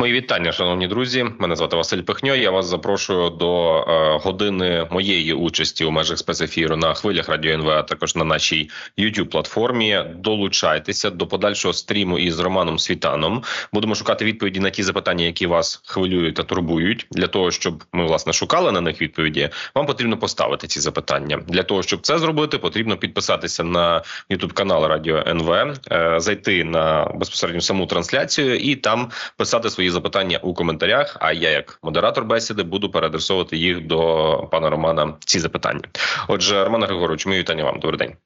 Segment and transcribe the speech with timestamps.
[0.00, 1.26] Мої вітання, шановні друзі.
[1.38, 2.34] Мене звати Василь Пихньо.
[2.34, 7.68] Я вас запрошую до е, години моєї участі у межах спецефіру на хвилях радіо НВ,
[7.68, 10.04] а також на нашій youtube платформі.
[10.14, 13.42] Долучайтеся до подальшого стріму із Романом Світаном.
[13.72, 17.06] Будемо шукати відповіді на ті запитання, які вас хвилюють та турбують.
[17.10, 19.48] Для того щоб ми власне шукали на них відповіді.
[19.74, 21.40] Вам потрібно поставити ці запитання.
[21.48, 27.12] Для того щоб це зробити, потрібно підписатися на youtube канал Радіо НВ, е, зайти на
[27.14, 31.16] безпосередньо саму трансляцію і там писати свої запитання у коментарях.
[31.20, 35.14] А я, як модератор бесіди, буду переадресовувати їх до пана Романа.
[35.20, 35.82] Ці запитання.
[36.28, 37.80] Отже, Роман Григорович, мої вітання вам.
[37.80, 38.16] Добрий день.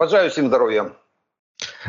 [0.00, 0.90] Бажаю всім здоров'я.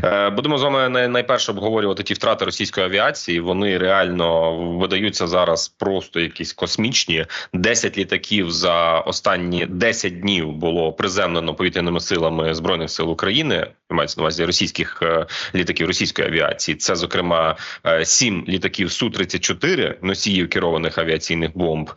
[0.03, 3.39] Е, будемо з вами найперше обговорювати ті втрати російської авіації.
[3.39, 7.25] Вони реально видаються зараз просто якісь космічні.
[7.53, 13.67] 10 літаків за останні 10 днів було приземлено повітряними силами збройних сил України.
[13.89, 16.75] Мається на увазі російських е, літаків російської авіації.
[16.75, 17.55] Це зокрема
[18.03, 21.91] 7 е, літаків су 34 носіїв керованих авіаційних бомб,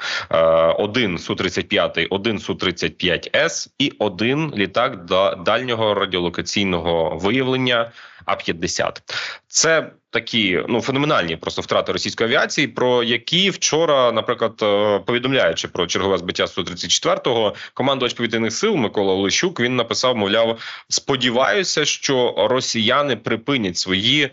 [0.78, 5.04] один су 35 один су 35 с і один літак
[5.44, 7.90] дальнього радіолокаційного виявлення озброєння
[8.24, 9.02] А 50
[9.48, 15.86] Це такі ну феноменальні просто втрати російської авіації, про які вчора, наприклад, е, повідомляючи про
[15.86, 23.76] чергове збиття 134-го, командувач повітряних сил Микола Олещук він написав: мовляв, сподіваюся, що росіяни припинять
[23.76, 24.30] свої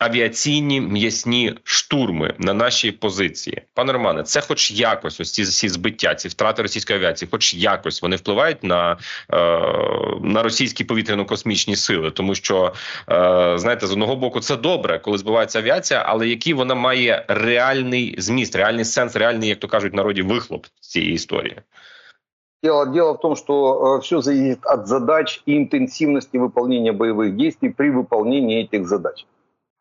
[0.00, 3.62] авіаційні м'ясні штурми на наші позиції.
[3.74, 8.02] Пане Романе, це, хоч якось, ось ці всі збиття, ці втрати російської авіації, хоч якось
[8.02, 8.96] вони впливають на
[9.32, 9.36] е,
[10.20, 12.72] на російські повітряно-космічні сили, тому що
[13.10, 18.14] е, знаєте, з одного боку це добре, коли збивається авіація, але який вона має реальний
[18.18, 21.56] зміст, реальний сенс, реальний, як то кажуть, народі вихлоп цієї історії.
[22.62, 27.70] Дело, дело в том, что э, все зависит от задач и интенсивности выполнения боевых действий
[27.70, 29.26] при выполнении этих задач.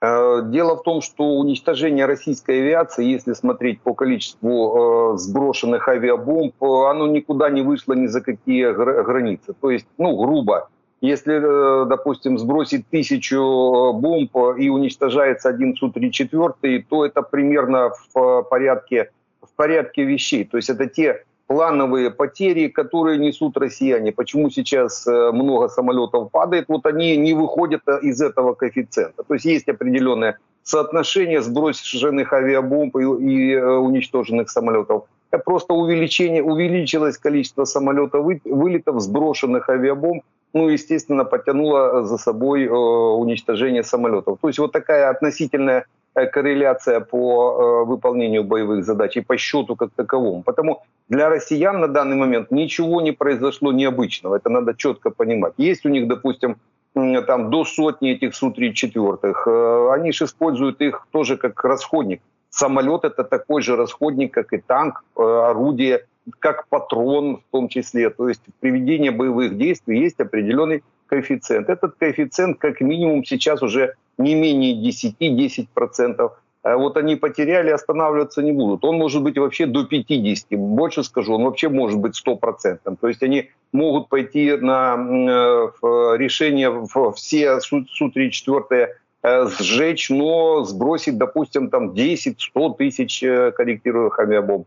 [0.03, 6.55] Э, дело в том, что уничтожение российской авиации, если смотреть по количеству э, сброшенных авиабомб,
[6.63, 9.55] э, оно никуда не вышло ни за какие границы.
[9.61, 10.71] То есть, ну, грубо,
[11.03, 19.11] если, допустим, сбросить тысячу бомб и уничтожается один Су-34, то это примерно в порядке,
[19.43, 20.45] в порядке вещей.
[20.45, 24.13] То есть это те плановые потери, которые несут россияне.
[24.13, 26.67] Почему сейчас э, много самолетов падает?
[26.69, 29.25] Вот они не выходят э, из этого коэффициента.
[29.25, 35.07] То есть есть определенное соотношение сброшенных авиабомб и, э, уничтоженных самолетов.
[35.45, 40.23] Просто увеличение, увеличилось количество самолетов вылетов, сброшенных авиабомб,
[40.55, 44.39] ну, естественно, потянуло за собой уничтожение самолетов.
[44.41, 49.91] То есть вот такая относительная корреляция по э, выполнению боевых задач и по счету как
[49.95, 50.43] таковому.
[50.43, 54.37] Потому для россиян на данный момент ничего не произошло необычного.
[54.37, 55.55] Это надо четко понимать.
[55.57, 56.57] Есть у них, допустим,
[56.95, 59.35] там до сотни этих Су-34.
[59.47, 62.21] Э, они же используют их тоже как расходник.
[62.51, 66.07] Самолет это такой же расходник, как и танк, орудие,
[66.41, 68.11] как патрон в том числе.
[68.11, 71.69] То есть в приведении боевых действий есть определенный коэффициент.
[71.69, 76.31] Этот коэффициент как минимум сейчас уже не менее 10-10%.
[76.63, 78.85] А вот они потеряли, останавливаться не будут.
[78.85, 82.97] Он может быть вообще до 50, больше скажу, он вообще может быть 100%.
[83.01, 86.71] То есть они могут пойти на э, решение
[87.15, 88.89] все Су-34
[89.23, 94.67] э, сжечь, но сбросить, допустим, там 10-100 тысяч э, корректируемых авиабомб.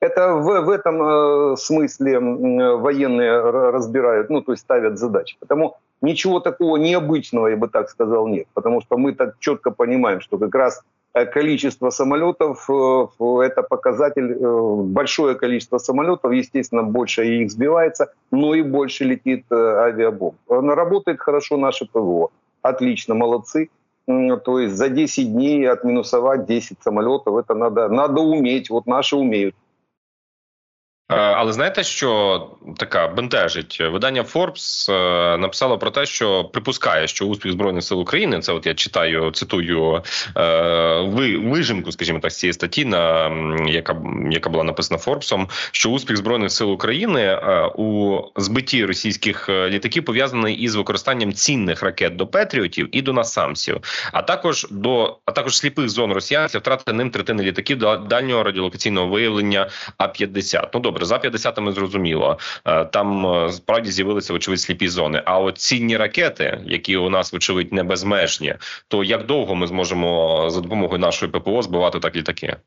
[0.00, 5.36] Это в, в этом э, смысле э, военные разбирают, ну, то есть ставят задачи.
[5.40, 8.46] Потому ничего такого необычного, я бы так сказал, нет.
[8.54, 10.82] Потому что мы так четко понимаем, что как раз
[11.14, 13.06] э, количество самолетов э,–
[13.44, 20.36] это показатель, э, большое количество самолетов, естественно, больше их сбивается, но и больше летит авиабомб.
[20.48, 22.30] Работает хорошо наше ПВО.
[22.62, 23.68] Отлично, молодцы.
[24.06, 29.54] То есть за 10 дней отминусовать 10 самолетов, это надо, надо уметь, вот наши умеют.
[31.10, 33.80] Е, але знаєте, що така бентежить?
[33.80, 38.66] Видання Forbes е, написало про те, що припускає, що успіх збройних сил України це, от
[38.66, 40.02] я читаю, цитую
[40.36, 43.30] е, ви вижимку, скажімо так, з цієї статті, на
[43.66, 43.96] яка
[44.30, 47.38] яка була написана Форбсом, що успіх збройних сил України
[47.74, 53.80] у збитті російських літаків пов'язаний із використанням цінних ракет до Петріотів і до Насамсів,
[54.12, 58.42] а також до а також сліпих зон росіян для втрати ним третини літаків до дальнього
[58.42, 62.37] радіолокаційного виявлення А 50 Ну добре добре, за 50-ми зрозуміло.
[62.65, 65.21] Е, там е, справді з'явилися очевидь сліпі зони.
[65.25, 68.55] А от цінні ракети, які у нас вочевидь не безмежні,
[68.87, 72.57] то як довго ми зможемо за допомогою нашої ППО збивати так літаки?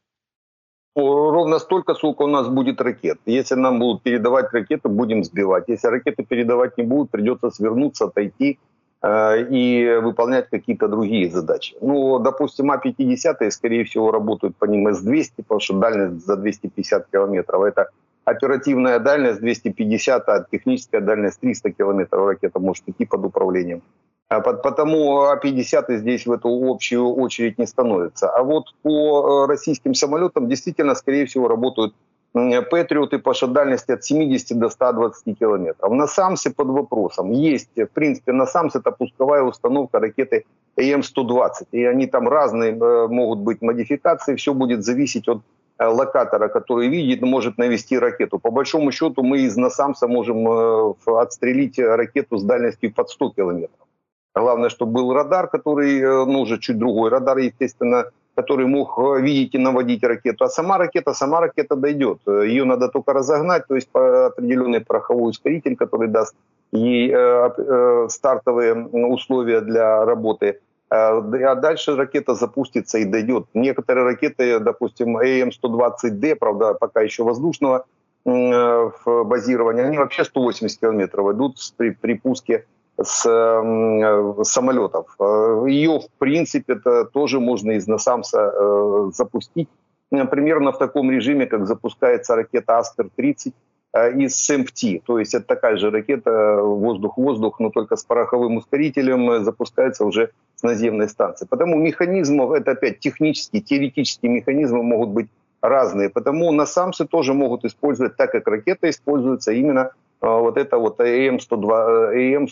[0.97, 3.19] Ровно столько, сколько у нас будет ракет.
[3.27, 5.69] Если нам будут передавать ракеты, будем сбивать.
[5.69, 8.59] Если ракеты передавать не будут, придется свернуться, отойти.
[9.05, 11.77] и выполнять какие-то другие задачи.
[11.81, 17.63] Ну, допустим, А-50, скорее всего, работают по ним С-200, потому что дальность за 250 километров.
[17.63, 17.91] Это
[18.26, 23.82] оперативная дальность 250, а техническая дальность 300 километров ракета может идти под управлением.
[24.30, 28.30] А потому А-50 здесь в эту общую очередь не становится.
[28.30, 31.94] А вот по э, российским самолетам действительно, скорее всего, работают
[32.34, 35.92] Патриоты по дальности от 70 до 120 километров.
[35.92, 37.32] На САМСе под вопросом.
[37.32, 41.68] Есть, в принципе, на САМС это пусковая установка ракеты АМ-120.
[41.74, 44.36] И они там разные э, могут быть модификации.
[44.36, 45.42] Все будет зависеть от
[45.90, 48.40] локатора, который видит, может навести ракету.
[48.40, 53.88] По большому счету мы из NASAMS а можем отстрелить ракету с дальностью под 100 километров.
[54.36, 59.22] Главное, чтобы был радар, который, э, ну, уже чуть другой радар, естественно, который мог э,
[59.22, 60.46] видеть и наводить ракету.
[60.46, 62.20] А сама ракета, сама ракета дойдет.
[62.26, 66.36] Ее надо только разогнать, то есть определенный пороховой ускоритель, который даст
[66.72, 70.60] ей э, стартовые условия для работы.
[70.90, 73.48] А дальше ракета запустится и дойдет.
[73.54, 77.86] Некоторые ракеты, допустим, AIM-120D, правда, пока еще воздушного
[78.26, 82.66] базирования, они вообще 180 километров идут при, при пуске
[83.02, 85.16] с э, самолетов.
[85.20, 89.70] Э, Ее, в принципе, это тоже можно из Насамса э, запустить.
[90.10, 93.54] Примерно в таком режиме, как запускается ракета Астер-30
[93.94, 95.04] из СМТ.
[95.06, 100.64] То есть это такая же ракета воздух-воздух, но только с пороховым ускорителем запускается уже с
[100.64, 101.46] наземной станции.
[101.46, 105.28] Потому механизмов, это опять технические, теоретические механизмы могут быть
[105.62, 106.10] разные.
[106.10, 109.92] Потому насамсы тоже могут использовать, так как ракета используется именно
[110.22, 112.38] вот это вот АМ-120.
[112.38, 112.48] АМ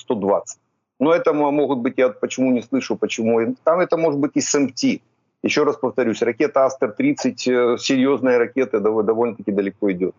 [0.99, 3.55] Но это могут быть, я почему не слышу, почему.
[3.63, 5.01] Там это может быть и СМТ.
[5.43, 10.13] Еще раз повторюсь, ракета Астер-30, э, серьезная ракета, довольно-таки далеко идет.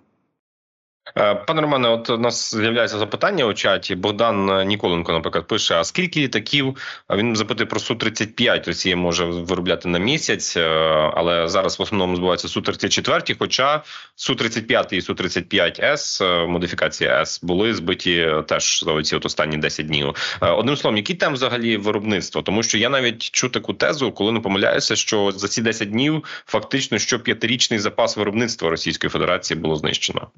[1.16, 3.94] Е, пане Романе, от у нас з'являється запитання у чаті.
[3.94, 6.76] Богдан Ніколенко, наприклад, пише: а скільки літаків
[7.10, 10.68] він запитує про су 35 Росія може виробляти на місяць, е,
[11.14, 13.82] але зараз в основному збуваються су 34 Хоча
[14.14, 19.56] су 35 і су 35 С модифікації С були збиті теж за ці от останні
[19.56, 20.38] 10 днів.
[20.42, 22.42] Е, одним словом, який там взагалі виробництво?
[22.42, 26.24] Тому що я навіть чу таку тезу, коли не помиляюся, що за ці 10 днів
[26.46, 30.28] фактично що п'ятирічний запас виробництва Російської Федерації було знищено.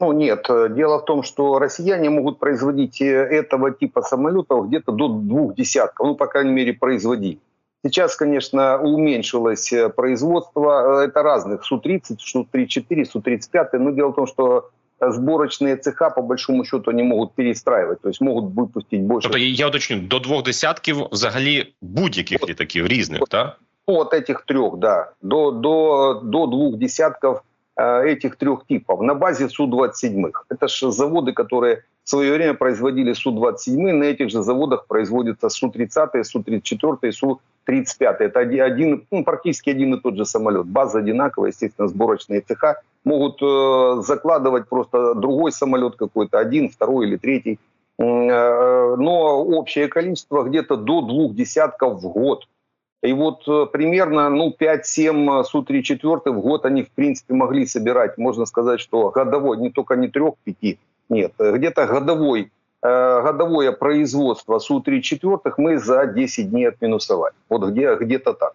[0.00, 4.92] Ну нет, э, дело в том, что россияне могут производить э, этого типа самолетов где-то
[4.92, 7.38] до двух десятков, ну, по крайней мере, производить.
[7.84, 14.70] Сейчас, конечно, уменьшилось э, производство, это разных, Су-30, Су-34, Су-35, но дело в том, что
[15.00, 19.28] сборочные цеха, по большому счету, они могут перестраивать, то есть могут выпустить больше.
[19.28, 23.60] Тобто, я уточню, до двох десятків взагалі будь-яких літаків різних, так?
[23.86, 25.12] Вот этих трех, да.
[25.22, 30.31] До, до, до двух десятков Э, этих трех типов на базе Су-27.
[30.49, 36.23] Это же заводы, которые в свое время производили Су-27, на этих же заводах производятся Су-30,
[36.23, 38.15] Су-34, Су-35.
[38.19, 40.67] Это один, ну, практически один и тот же самолет.
[40.67, 42.79] База одинаковая, естественно, сборочные цеха.
[43.03, 47.59] Могут э, закладывать просто другой самолет какой-то, один, второй или третий.
[47.97, 52.47] Э, но общее количество где-то до двух десятков в год–
[53.01, 58.17] и вот э, примерно ну, 5-7 Су-34 в год они, в принципе, могли собирать.
[58.17, 62.51] Можно сказать, что годовой, не только не трех-пяти, нет, э, где-то годовой,
[62.81, 67.33] э, годовое производство Су-34 мы за 10 дней отминусовали.
[67.49, 68.53] Вот где, где-то так.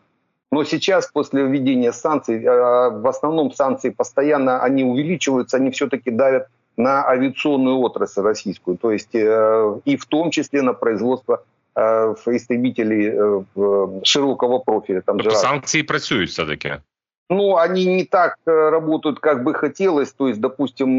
[0.52, 6.48] Но сейчас, после введения санкций, э, в основном санкции постоянно они увеличиваются, они все-таки давят
[6.76, 13.12] на авиационную отрасль российскую, то есть э, и в том числе на производство Э, истребителей
[13.14, 13.42] э,
[14.04, 15.00] широкого профиля.
[15.00, 16.72] Там тобто санкции працюють все-таки?
[17.30, 20.12] Ну, они не так э, работают, как бы хотелось.
[20.12, 20.98] То есть, допустим,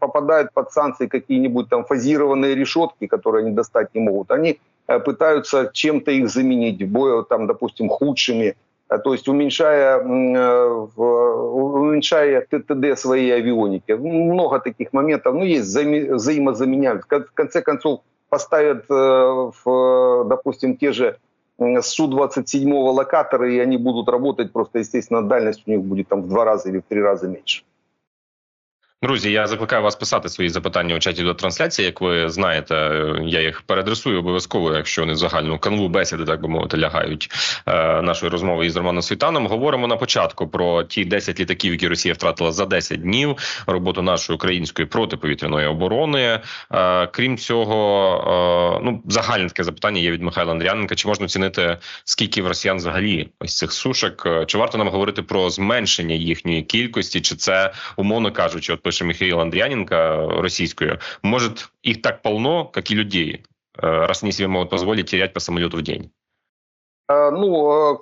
[0.00, 4.30] попадают под санкции какие-нибудь там фазированные решетки, которые они достать не могут.
[4.30, 8.54] Они пытаются чем-то их заменить, более, там, допустим, худшими.
[9.04, 9.98] То есть уменьшая,
[10.96, 13.92] уменьшая ТТД своей авионики.
[13.92, 15.34] Много таких моментов.
[15.34, 17.06] Ну, есть взаимозаменяемость.
[17.08, 18.00] В конце концов,
[18.34, 21.16] поставят, в, допустим, те же
[21.58, 26.44] Су-27 локаторы, и они будут работать, просто, естественно, дальность у них будет там в два
[26.44, 27.62] раза или в три раза меньше.
[29.04, 31.86] Друзі, я закликаю вас писати свої запитання у чаті до трансляції.
[31.86, 32.74] Як ви знаєте,
[33.24, 37.30] я їх передресую обов'язково, якщо вони в загальну канву бесіди, так би мовити, лягають
[37.66, 39.46] е, нашої розмови із Романом Світаном.
[39.46, 43.36] Говоримо на початку про ті 10 літаків, які Росія втратила за 10 днів.
[43.66, 46.40] Роботу нашої української протиповітряної оборони.
[46.72, 50.94] Е, крім цього, е, ну загальне таке запитання є від Михайла Андріаненка.
[50.94, 54.28] Чи можна оцінити скільки в росіян взагалі ось цих сушок?
[54.46, 57.20] Чи варто нам говорити про зменшення їхньої кількості?
[57.20, 61.51] Чи це умовно кажучи, от пише Михаил Андряненко російською, може
[61.83, 63.43] їх так полно, як і людей.
[63.81, 66.11] раз они себе могут позволить терять по самолету в день?
[67.07, 67.99] Ну,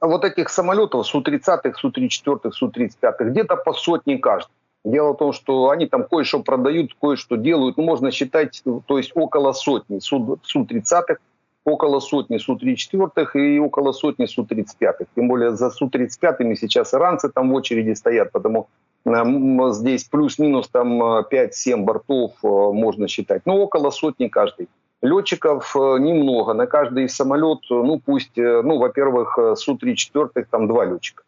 [0.00, 4.52] вот этих самолетов Су-30, Су-34, Су-35, где-то по сотне каждый.
[4.84, 7.76] Дело в том, что они там кое-что продают, кое-что делают.
[7.76, 11.16] Ну, можно считать, то есть около сотни Су-30,
[11.64, 15.06] около сотни Су-34 и около сотни Су-35.
[15.14, 18.68] Тем более за Су-35 сейчас иранцы там в очереди стоят, потому
[19.05, 23.43] здесь плюс-минус там 5-7 бортов э, можно считать.
[23.45, 24.67] Ну, около сотни каждый.
[25.01, 26.53] Летчиков э, немного.
[26.53, 31.23] На каждый самолет, ну пусть, э, ну, во-первых, Су-34 там два летчика.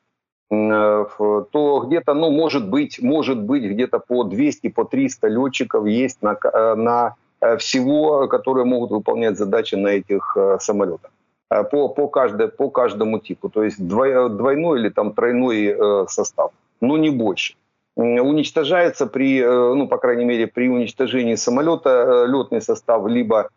[0.49, 6.37] То где-то, ну, может быть, может быть, где-то по 200, по 300 летчиков есть на,
[6.75, 7.15] на
[7.57, 11.11] всего, которые могут выполнять задачи на этих самолетах
[11.49, 13.49] по, по, каждой, по каждому типу.
[13.49, 17.55] То есть двойной или там тройной состав, но не больше
[17.97, 23.49] уничтожается при, э, ну, по крайней мере, при уничтожении самолета э, летный состав либо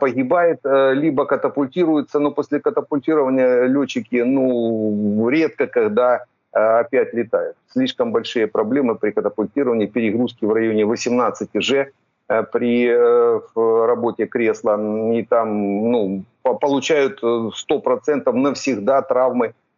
[0.00, 7.56] погибает, э, либо катапультируется, но после катапультирования летчики, ну, редко когда опять летают.
[7.72, 11.92] Слишком большие проблемы при катапультировании, перегрузки в районе 18 Ж
[12.26, 12.92] при
[13.56, 14.76] работе кресла,
[15.12, 19.69] и там, ну, получают 100% навсегда травмы Э,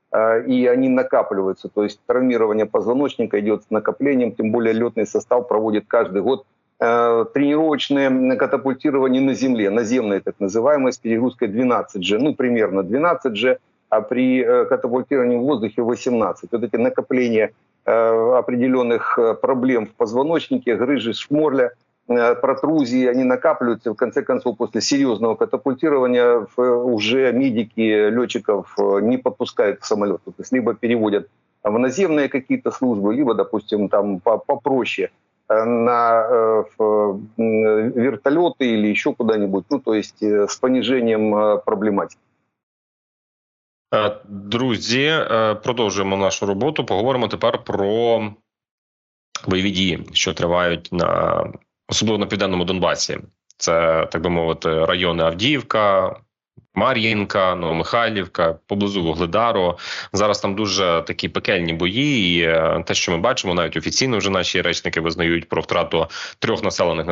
[0.47, 1.69] и они накапливаются.
[1.69, 6.45] То есть травмирование позвоночника идет с накоплением, тем более летный состав проводит каждый год
[6.81, 13.33] э, тренировочное катапультирование на земле, наземное так называемое, с перегрузкой 12 G, ну примерно 12
[13.33, 16.53] G, а при э, катапультировании в воздухе 18.
[16.53, 17.53] Вот эти накопления
[17.85, 21.92] определенных проблем в позвоночнике, грыжи, шморля– Э,
[22.42, 23.92] протрузии, они накапливаются.
[23.92, 30.32] В конце концов, после серьезного катапультирования уже медики летчиков э, не подпускают к самолету.
[30.32, 31.28] То есть либо переводят
[31.64, 35.10] в наземные какие-то службы, либо, допустим, там попроще
[35.50, 36.64] э, на
[37.38, 42.22] вертолеты или еще куда-нибудь, ну, то есть с понижением проблематики.
[44.30, 45.14] Друзі,
[45.64, 46.86] продовжуємо нашу роботу.
[46.86, 48.22] Поговоримо тепер про
[49.48, 51.44] бойові дії, що тривають на
[51.88, 53.20] особливо на південному Донбасі.
[53.58, 56.16] Це так би мовити, райони Авдіївка,
[56.75, 59.79] Мар'їнка, Новомихайлівка, поблизу Вугледару.
[60.13, 62.39] Зараз там дуже такі пекельні бої.
[62.39, 66.07] І е, те, що ми бачимо, навіть офіційно вже наші речники визнають про втрату
[66.39, 67.07] трьох населених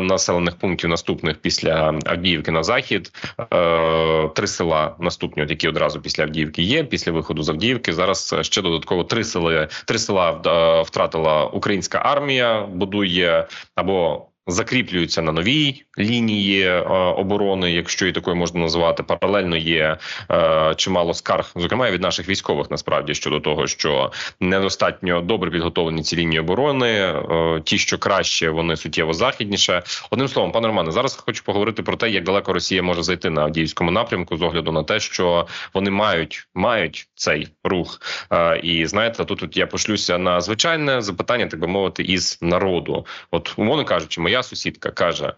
[0.00, 3.12] населених пунктів наступних після Авдіївки на захід.
[3.54, 6.84] Е, три села наступні, от які одразу після Авдіївки є.
[6.84, 12.62] Після виходу з Авдіївки зараз ще додатково три сели три села е, втратила українська армія.
[12.62, 16.80] Будує або закріплюються на новій лінії е,
[17.16, 19.02] оборони, якщо і такою можна назвати.
[19.02, 19.96] Паралельно є
[20.30, 26.16] е, чимало скарг, зокрема від наших військових, насправді щодо того, що недостатньо добре підготовлені ці
[26.16, 26.90] лінії оборони.
[26.90, 29.82] Е, ті, що краще, вони суттєво західніше.
[30.10, 33.42] Одним словом, пане Романе, зараз хочу поговорити про те, як далеко Росія може зайти на
[33.42, 38.00] Авдіївському напрямку, з огляду на те, що вони мають мають цей рух.
[38.62, 43.06] І знаєте, тут, тут я пошлюся на звичайне запитання, так би мовити, із народу.
[43.30, 45.34] От умовно кажучи, моя сусідка каже: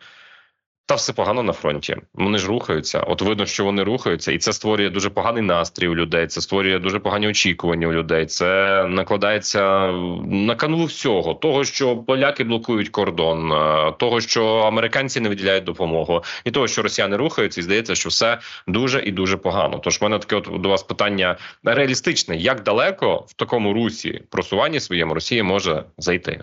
[0.87, 1.97] та все погано на фронті.
[2.15, 3.01] Вони ж рухаються.
[3.01, 6.27] От видно, що вони рухаються, і це створює дуже поганий настрій у людей.
[6.27, 8.27] Це створює дуже погані очікування у людей.
[8.27, 9.93] Це накладається
[10.27, 16.25] на канву всього, того, що поляки блокують кордон, е, того, що американці не виділяють допомогу,
[16.45, 19.79] і того, що росіяни рухаються, і здається, що все дуже і дуже погано.
[19.79, 24.81] Тож в мене таке от до вас питання реалістичне: як далеко в такому русі просуванні
[24.81, 26.43] своєму Росія може зайти?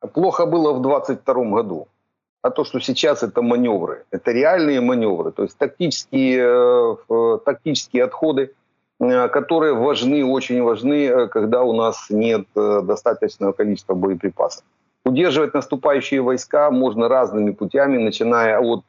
[0.00, 1.88] Плохо было в 22 году.
[2.42, 8.52] А то, что сейчас это маневры, это реальные маневры, то есть тактические, э, тактические отходы,
[9.00, 14.64] э, которые важны, очень важны, э, когда у нас нет достаточного количества боеприпасов.
[15.04, 18.84] Удерживать наступающие войска можно разными путями, начиная от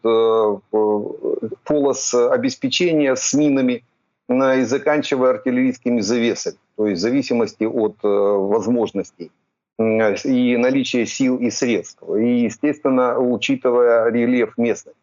[1.64, 3.84] полос обеспечения с минами
[4.30, 9.32] и заканчивая артиллерийскими завесами, то есть в зависимости от возможностей
[9.80, 12.02] и наличие сил и средств.
[12.10, 14.94] И, естественно, учитывая рельеф местный.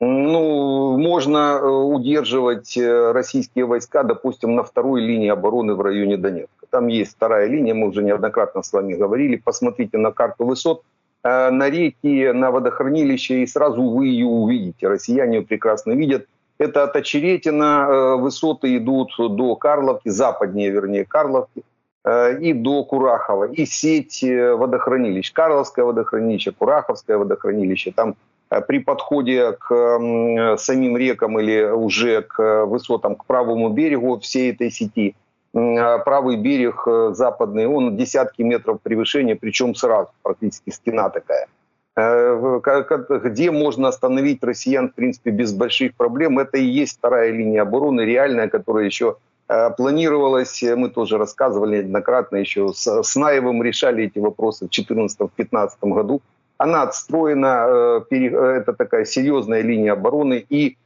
[0.00, 6.66] Ну, можно э, удерживать э, российские войска, допустим, на второй линии обороны в районе Донецка.
[6.70, 9.42] Там есть вторая линия, мы уже неоднократно с вами говорили.
[9.44, 10.84] Посмотрите на карту высот,
[11.24, 14.86] э, на реки, на водохранилище, и сразу вы ее увидите.
[14.86, 16.28] Россияне ее прекрасно видят.
[16.58, 21.62] Это от Очеретина высоты идут до Карловки, западнее, вернее, Карловки.
[22.04, 27.92] Э, и до Курахова, и сеть э, водохранилищ, Карловское водохранилище, Кураховское водохранилище.
[27.92, 28.14] Там
[28.50, 34.70] э, при подходе к самим рекам или уже к высотам, к правому берегу всей этой
[34.70, 35.16] сети,
[35.52, 41.46] правый берег западный, он десятки метров превышения, причем сразу, практически стена такая.
[41.96, 46.38] где можно остановить россиян, в принципе, без больших проблем.
[46.38, 49.16] Это и есть вторая линия обороны, реальная, которая еще
[49.77, 50.63] планировалась.
[50.63, 56.21] Мы тоже рассказывали неоднократно еще с, с Наевым, решали эти вопросы в 2014-2015 году.
[56.57, 60.77] Она отстроена, это такая серьезная линия обороны, и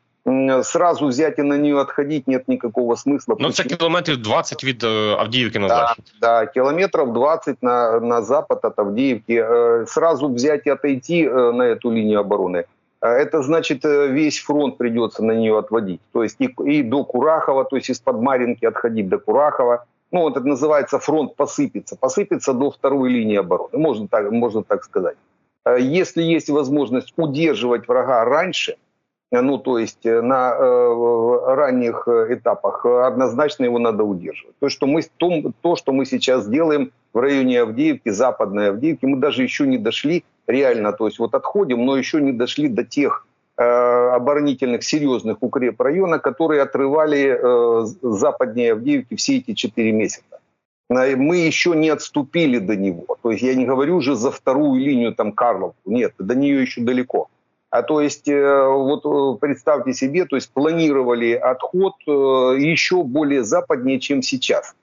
[0.64, 3.36] сразу взять и на нее отходить нет никакого смысла.
[3.40, 4.84] Ну, це кілометрів 20 від
[5.18, 6.06] Авдіївки на да, захід.
[6.22, 9.46] Да, километров 20 на, на запад от Авдеевки.
[9.88, 12.64] Сразу взять и отойти на эту линию обороны.
[13.03, 16.01] это значит, весь фронт придется на нее отводить.
[16.13, 19.87] То есть и, и до Курахова, то есть из-под Маринки отходить до Курахова.
[20.13, 21.97] Ну, вот это называется фронт посыпется.
[21.97, 25.17] Посыпется до второй линии обороны, можно так, можно так сказать.
[25.79, 28.77] Если есть возможность удерживать врага раньше,
[29.33, 34.55] ну, то есть на э, ранних этапах, однозначно его надо удерживать.
[34.61, 39.17] То, что мы, то, то, что мы сейчас делаем в районе Авдеевки, западной Авдеевки, мы
[39.17, 43.27] даже еще не дошли реально, то есть вот отходим, но еще не дошли до тех
[43.57, 50.39] э, оборонительных серьезных укрепрайонов, которые отрывали э, западнее Авдеевки все эти четыре месяца.
[50.89, 53.17] Мы еще не отступили до него.
[53.23, 55.79] То есть я не говорю уже за вторую линию там Карловку.
[55.87, 57.29] Нет, до нее еще далеко.
[57.71, 64.75] А то есть, вот представьте себе, то есть планировали отход еще более западнее, чем сейчас.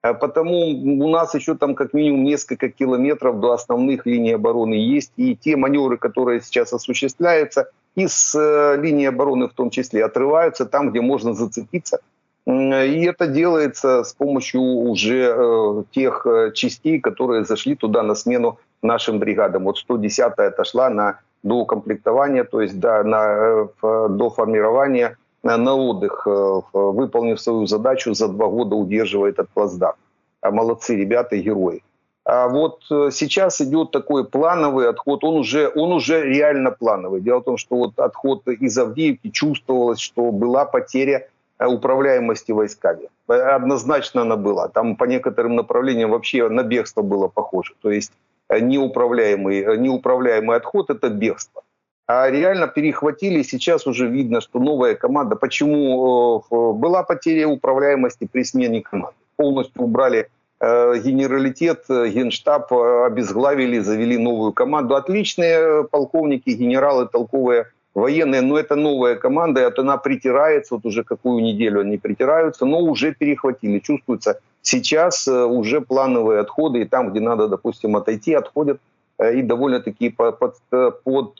[0.00, 0.70] Потому
[1.04, 5.12] у нас еще там как минимум несколько километров до основных линий обороны есть.
[5.16, 11.00] И те маневры, которые сейчас осуществляются, из линии обороны в том числе, отрываются там, где
[11.00, 11.98] можно зацепиться.
[12.46, 19.64] И это делается с помощью уже тех частей, которые зашли туда на смену нашим бригадам.
[19.64, 26.26] Вот 110-я отошла на до комплектования, то есть да, на, до формирования на отдых,
[26.72, 29.96] выполнив свою задачу, за два года удерживает этот плацдарм.
[30.42, 31.82] Молодцы ребята, герои.
[32.24, 37.20] А вот сейчас идет такой плановый отход, он уже, он уже реально плановый.
[37.22, 41.28] Дело в том, что вот отход из Авдеевки чувствовалось, что была потеря
[41.58, 43.08] управляемости войсками.
[43.26, 44.68] Однозначно она была.
[44.68, 47.74] Там по некоторым направлениям вообще на бегство было похоже.
[47.80, 48.12] То есть
[48.50, 51.62] неуправляемый, неуправляемый отход– это бегство.
[52.10, 58.80] А реально перехватили, сейчас уже видно, что новая команда, почему была потеря управляемости при смене
[58.80, 59.14] команды.
[59.36, 64.96] Полностью убрали генералитет, генштаб, обезглавили, завели новую команду.
[64.96, 71.04] Отличные полковники, генералы, толковые военные, но это новая команда, и вот она притирается, вот уже
[71.04, 73.80] какую неделю они притираются, но уже перехватили.
[73.80, 78.80] Чувствуется, сейчас уже плановые отходы, и там, где надо, допустим, отойти, отходят
[79.20, 80.56] и довольно-таки под, под,
[81.02, 81.38] под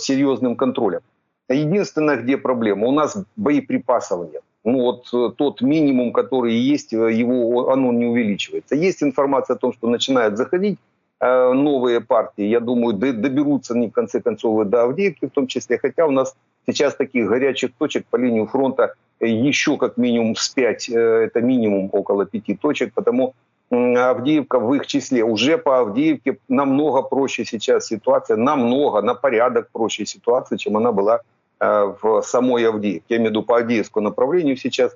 [0.00, 1.00] серьезным контролем.
[1.48, 4.42] Единственное, где проблема, у нас боеприпасов нет.
[4.64, 8.74] Ну вот тот минимум, который есть, его, оно не увеличивается.
[8.76, 10.78] Есть информация о том, что начинают заходить
[11.20, 15.78] новые партии, я думаю, доберутся они в конце концов и до Авдеевки в том числе,
[15.78, 16.34] хотя у нас
[16.66, 22.26] сейчас таких горячих точек по линии фронта еще как минимум с 5, это минимум около
[22.26, 23.34] 5 точек, потому
[23.72, 25.24] Авдеевка в их числе.
[25.24, 31.20] Уже по Авдеевке намного проще сейчас ситуация, намного, на порядок проще ситуация, чем она была
[31.58, 33.04] в самой Авдеевке.
[33.08, 34.94] Я имею в виду по Авдеевскому направлению сейчас,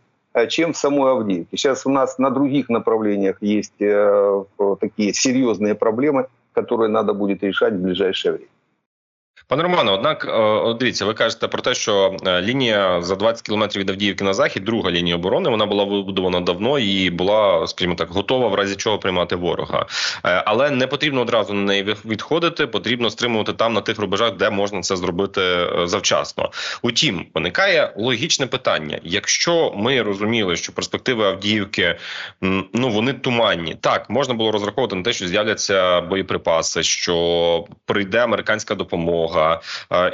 [0.49, 1.57] чем в самой Авдеевке.
[1.57, 7.81] Сейчас у нас на других направлениях есть такие серьезные проблемы, которые надо будет решать в
[7.81, 8.49] ближайшее время.
[9.49, 10.29] Пане Романе, однак,
[10.81, 14.91] дивіться, ви кажете про те, що лінія за 20 кілометрів від Авдіївки на захід, друга
[14.91, 19.37] лінія оборони, вона була вибудована давно і була, скажімо так, готова в разі чого приймати
[19.37, 19.87] ворога.
[20.23, 24.81] Але не потрібно одразу на неї відходити, потрібно стримувати там на тих рубежах, де можна
[24.81, 26.51] це зробити завчасно.
[26.83, 31.97] Утім, виникає логічне питання: якщо ми розуміли, що перспективи Авдіївки
[32.73, 38.75] ну вони туманні, так можна було розраховувати на те, що з'являться боєприпаси, що прийде американська
[38.75, 39.36] допомога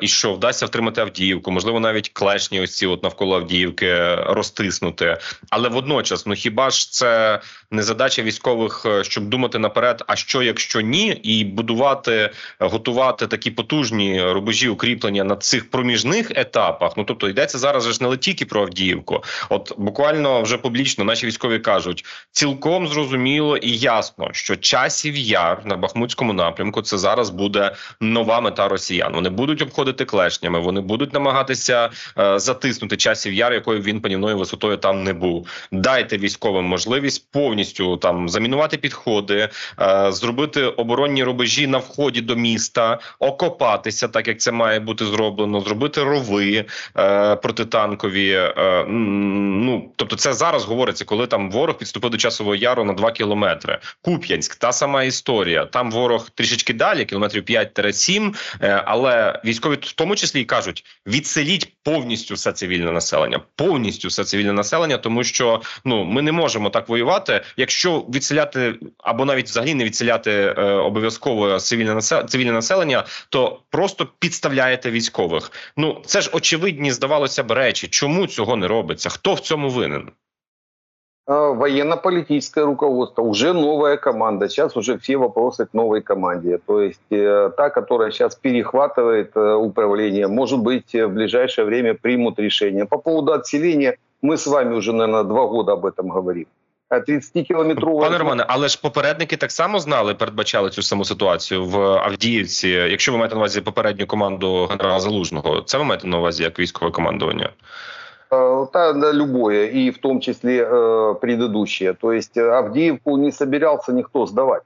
[0.03, 5.17] і що вдасться втримати Авдіївку, можливо, навіть клешні ось ці от навколо Авдіївки розтиснути.
[5.51, 10.81] Але водночас, ну хіба ж це не задача військових, щоб думати наперед, а що якщо
[10.81, 16.93] ні, і будувати, готувати такі потужні рубежі укріплення на цих проміжних етапах?
[16.97, 19.25] Ну тобто йдеться зараз ж не тільки про Авдіївку.
[19.49, 25.77] От буквально вже публічно наші військові кажуть, цілком зрозуміло і ясно, що часів яр на
[25.77, 29.12] Бахмутському напрямку це зараз буде нова мета Росіян.
[29.13, 29.25] Росіян.
[29.25, 34.77] Вони будуть обходити клешнями, вони будуть намагатися е, затиснути часів яр, якою він панівною висотою
[34.77, 35.47] там не був.
[35.73, 39.49] Дайте військовим можливість повністю там замінувати підходи,
[39.81, 45.61] е, зробити оборонні рубежі на вході до міста, окопатися, так як це має бути зроблено,
[45.61, 46.65] зробити рови
[46.97, 48.31] е, протитанкові.
[48.33, 53.13] Е, ну тобто, це зараз говориться, коли там ворог підступив до часового яру на 2
[53.13, 53.79] кілометри.
[54.03, 55.65] Куп'янськ, та сама історія.
[55.65, 61.73] Там ворог трішечки далі, кілометрів 5-7, е, але військові в тому числі і кажуть: відселіть
[61.83, 66.89] повністю все цивільне населення, повністю все цивільне населення, тому що ну ми не можемо так
[66.89, 73.61] воювати, якщо відселяти або навіть взагалі не відселяти е, обов'язково цивільне населення, цивільне населення, то
[73.71, 75.53] просто підставляєте військових.
[75.77, 77.89] Ну це ж очевидні здавалося б речі.
[77.89, 79.09] Чому цього не робиться?
[79.09, 80.11] Хто в цьому винен?
[81.28, 84.48] военно-политическое руководство, уже новая команда.
[84.48, 86.58] Сейчас уже все вопросы к новой команде.
[86.58, 92.40] То есть э, та, которая сейчас перехватывает э, управление, может быть, в ближайшее время примут
[92.40, 92.86] решение.
[92.86, 96.46] По поводу отселения мы с вами уже, наверное, два года об этом говорим.
[97.06, 101.80] 30 кілометрова пане Романе, але ж попередники так само знали, передбачали цю саму ситуацію в
[101.80, 102.70] Авдіївці.
[102.70, 106.60] Якщо ви маєте на увазі попередню команду генерала Залужного, це ви маєте на увазі як
[106.60, 107.50] військове командування?
[108.33, 111.93] Э, да, да, любое, и в том числе э, предыдущее.
[111.93, 114.63] То есть э, Авдеевку не собирался никто сдавать.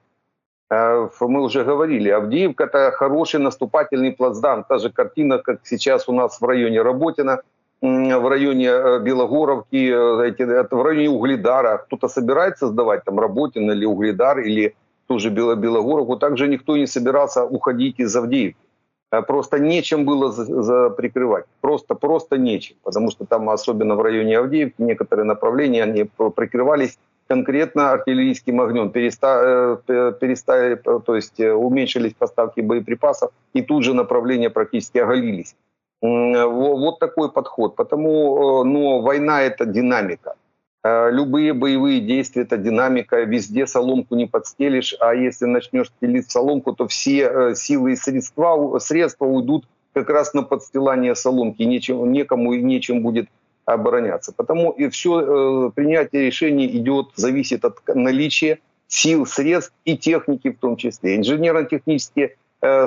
[0.70, 4.64] Э, мы уже говорили, Авдеевка– это хороший наступательный плацдарм.
[4.68, 7.40] Та же картина, как сейчас у нас в районе Работина,
[7.82, 9.76] в районе э, Белогоровки,
[10.28, 11.78] эти, в районе Угледара.
[11.78, 14.76] Кто-то собирается сдавать там Работин или Угледар, или
[15.08, 16.16] ту же Белогоровку.
[16.16, 18.65] Также никто не собирался уходить из Авдеевки.
[19.12, 21.44] Э, просто нечем было за, прикрывать.
[21.60, 22.76] Просто, просто нечем.
[22.82, 28.90] Потому что там, особенно в районе Авдеевки, некоторые направления, они прикрывались конкретно артиллерийским огнем.
[28.90, 35.56] Переста, э, перестали, то есть э, уменьшились поставки боеприпасов, и тут же направления практически оголились.
[36.02, 37.74] Вот такой подход.
[37.74, 40.34] Потому, но война– это динамика.
[40.86, 46.72] Э, любые боевые действия– это динамика, везде соломку не подстелишь, а если начнешь стелить соломку,
[46.74, 52.52] то все э, силы и средства, средства уйдут как раз на подстилание соломки, нечем, некому
[52.52, 53.28] и нечем будет
[53.64, 54.32] обороняться.
[54.32, 60.58] Потому и все э, принятие решений идет, зависит от наличия сил, средств и техники в
[60.58, 61.16] том числе.
[61.16, 62.36] Инженерно-технические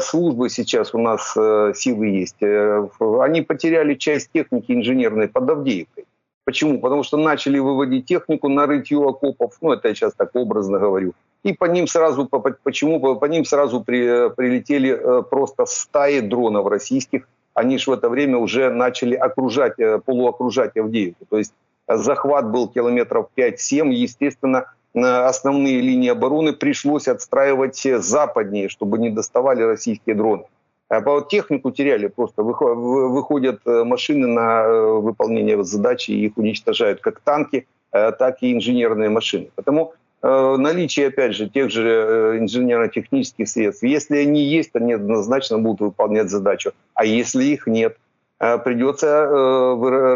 [0.02, 1.32] службы сейчас у нас
[1.78, 2.42] силы есть.
[2.42, 6.06] Они потеряли часть техники инженерной под Авдеевкой.
[6.50, 6.80] Почему?
[6.80, 11.14] Потому что начали выводить технику на рытье окопов, ну это я сейчас так образно говорю,
[11.44, 13.16] и по ним сразу, по, почему?
[13.18, 18.40] По ним сразу при, прилетели э, просто стаи дронов российских, они же в это время
[18.40, 21.24] уже начали окружать, э, полуокружать Авдеевку.
[21.30, 21.54] То есть
[21.88, 30.16] захват был километров 5-7, естественно, основные линии обороны пришлось отстраивать западнее, чтобы не доставали российские
[30.16, 30.46] дроны.
[30.90, 32.42] А технику теряли просто.
[32.42, 38.52] Выходят э, машины на э, выполнение задачи, и их уничтожают как танки, э, так и
[38.54, 39.50] инженерные машины.
[39.56, 46.30] Потому наличие, опять же, тех же инженерно-технических средств, если они есть, они однозначно будут выполнять
[46.30, 46.74] задачу.
[46.94, 47.96] А если их нет,
[48.38, 49.30] придется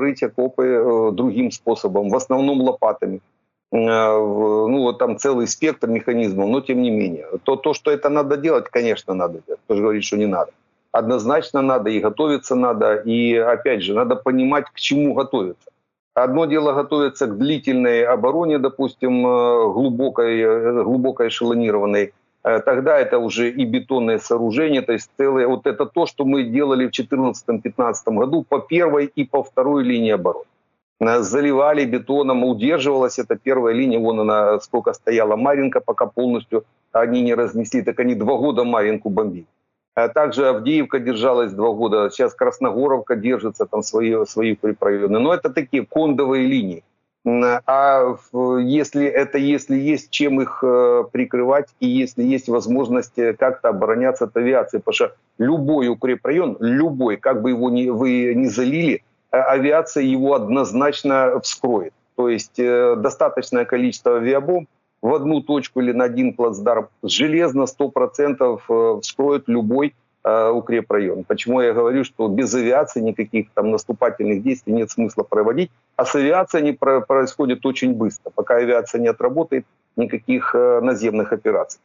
[0.02, 3.22] рыть окопы другим способом, в основном лопатами.
[3.72, 7.28] Ну, вот там целый спектр механизмов, но тем не менее.
[7.44, 9.62] То, то что это надо делать, конечно, надо делать.
[9.64, 10.52] Кто же говорит, что не надо
[10.94, 15.70] однозначно надо, и готовиться надо, и опять же, надо понимать, к чему готовиться.
[16.14, 23.18] Одно дело готовиться к длительной обороне, допустим, э, глубокой, э, глубоко эшелонированной, э, тогда это
[23.18, 28.16] уже и бетонные сооружения, то есть целые, вот это то, что мы делали в 2014-2015
[28.16, 30.46] году по первой и по второй линии обороны.
[31.00, 37.34] Заливали бетоном, удерживалась эта первая линия, вон она сколько стояла Маринка, пока полностью они не
[37.34, 39.48] разнесли, так они два года Маринку бомбили.
[39.96, 45.20] А также Авдеевка держалась два года, сейчас Красногоровка держится, там свои, свои районы.
[45.20, 46.84] Но это такие кондовые линии.
[47.26, 48.18] А
[48.60, 54.26] если это если есть чем их э, прикрывать и если есть возможность э, как-то обороняться
[54.26, 59.38] от авиации, потому что любой укрепрайон, любой, как бы его ни, вы ни залили, э,
[59.38, 61.94] авиация его однозначно вскроет.
[62.18, 64.68] То есть достаточное количество авиабомб
[65.04, 71.26] в одну точку или на один плацдарм, железно 100% э, вскроет любой э, укрепрайон.
[71.26, 76.16] Почему я говорю, что без авиации никаких там наступательных действий нет смысла проводить, а с
[76.16, 78.32] авиацией они про происходят очень быстро.
[78.34, 79.66] Пока авиация не отработает,
[79.98, 81.82] никаких э, наземных операций.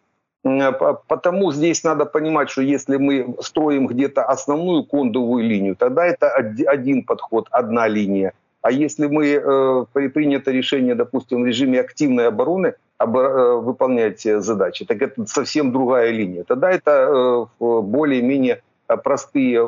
[1.09, 7.02] Потому здесь надо понимать, что если мы строим где-то основную кондовую линию, тогда это один
[7.02, 8.33] подход, одна линия.
[8.62, 15.01] А если мы э, принято решение, допустим, в режиме активной обороны, Э, выполнять задачи, так
[15.01, 16.42] это совсем другая линия.
[16.42, 18.62] Тогда это э, более-менее
[19.05, 19.61] простые,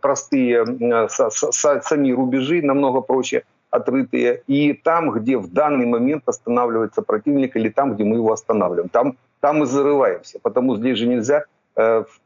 [0.00, 0.64] простые
[1.10, 7.94] сами рубежи, намного проще отрытые, и там, где в данный момент останавливается противник, или там,
[7.94, 8.88] где мы его останавливаем.
[8.88, 11.42] Там, там мы зарываемся, потому здесь же нельзя э,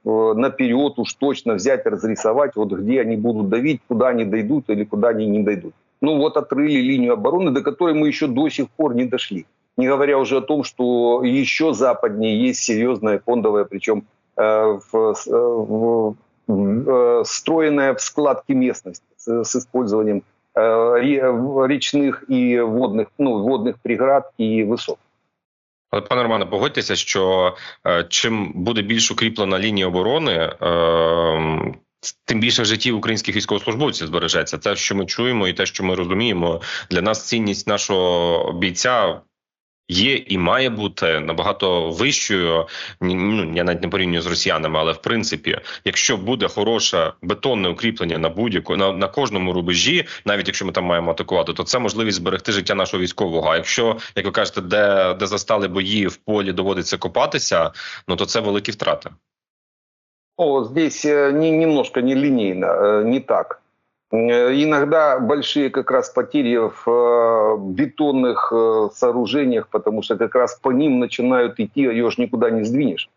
[0.05, 5.09] наперед уж точно взять, разрисовать, вот где они будут давить, куда они дойдут или куда
[5.09, 5.73] они не дойдут.
[6.01, 9.45] Ну вот отрыли линию обороны, до которой мы еще до сих пор не дошли.
[9.77, 14.03] Не говоря уже о том, что еще западнее есть серьезная фондовая, причем
[14.37, 16.15] э, в, э, в,
[16.47, 20.23] в, э, встроенная в складки местности с, с использованием
[20.55, 24.97] Э, річних і водних ну водних преград і висот.
[25.90, 27.54] Але пане Романе, погодьтеся, що
[27.86, 31.74] е, чим буде більш укріплена лінія оборони, е,
[32.24, 34.58] тим більше життів українських військовослужбовців збережеться.
[34.58, 39.20] Те, що ми чуємо, і те, що ми розуміємо, для нас цінність нашого бійця
[39.88, 42.66] є і має бути набагато вищою.
[43.00, 48.18] Ну я навіть не порівнюю з росіянами, але в принципі, якщо буде хороше бетонне укріплення
[48.18, 52.16] на будь-яку на, на кожному рубежі, навіть якщо ми там маємо атакувати, то це можливість
[52.16, 53.50] зберегти життя нашого військового.
[53.50, 57.70] А якщо як ви кажете, де де застали бої в полі доводиться копатися,
[58.08, 59.10] ну то це великі втрати.
[60.36, 63.62] О, здесь не, немножко не линейно, э, не так.
[64.12, 70.54] Э, иногда большие как раз потери в э, бетонных э, сооружениях, потому что как раз
[70.62, 73.08] по ним начинают идти, ее же никуда не сдвинешь.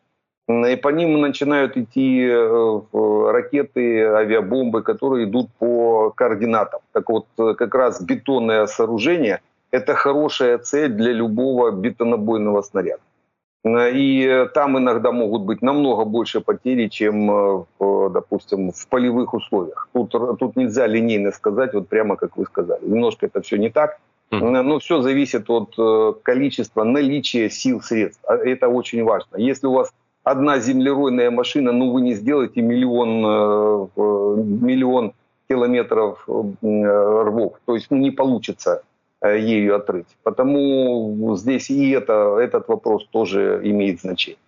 [0.48, 6.80] И по ним начинают идти ракеты, авиабомбы, которые идут по координатам.
[6.92, 13.04] Так вот, как раз бетонное сооружение– это хорошая цель для любого бетонобойного снаряда.
[13.64, 19.90] Э, и там иногда могут быть намного больше потери, чем, э, допустим, в полевых условиях.
[19.94, 22.80] Тут, тут нельзя линейно сказать, вот прямо как вы сказали.
[22.86, 24.00] Немножко это все не так.
[24.32, 28.22] Но все зависит от э, количества наличия сил, средств.
[28.28, 29.38] А это очень важно.
[29.38, 29.92] Если у вас
[30.24, 33.90] одна землеройная машина, ну вы не сделаете миллион,
[34.62, 35.14] миллион
[35.50, 37.54] километров рвов.
[37.66, 38.89] То есть ну, не получится Э,
[39.24, 40.08] ею отрыть.
[40.24, 44.40] Потому здесь и это, этот вопрос тоже имеет значение.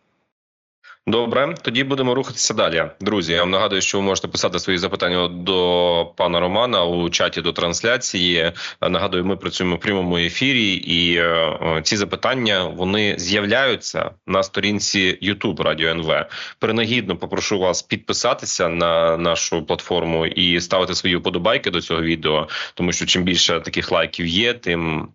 [1.07, 2.85] Добре, тоді будемо рухатися далі.
[2.99, 7.41] Друзі, я вам нагадую, що ви можете писати свої запитання до пана Романа у чаті
[7.41, 8.51] до трансляції.
[8.81, 15.61] Нагадую, ми працюємо в прямому ефірі, і е, ці запитання вони з'являються на сторінці YouTube
[15.63, 16.25] Радіо НВ.
[16.59, 22.91] Перенагідно попрошу вас підписатися на нашу платформу і ставити свої вподобайки до цього відео, тому
[22.91, 25.09] що чим більше таких лайків є, тим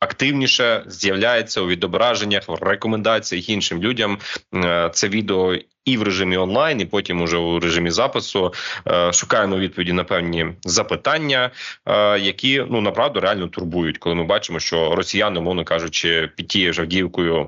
[0.00, 4.18] активніше з'являється у відображеннях, в рекомендаціях іншим людям.
[4.54, 8.52] Е, це відео і в режимі онлайн, і потім уже у режимі запису
[8.88, 11.50] е, шукаємо відповіді на певні запитання,
[11.86, 16.72] е, які ну направду реально турбують, коли ми бачимо, що росіяни, мовно кажучи, під тією
[16.72, 16.82] ж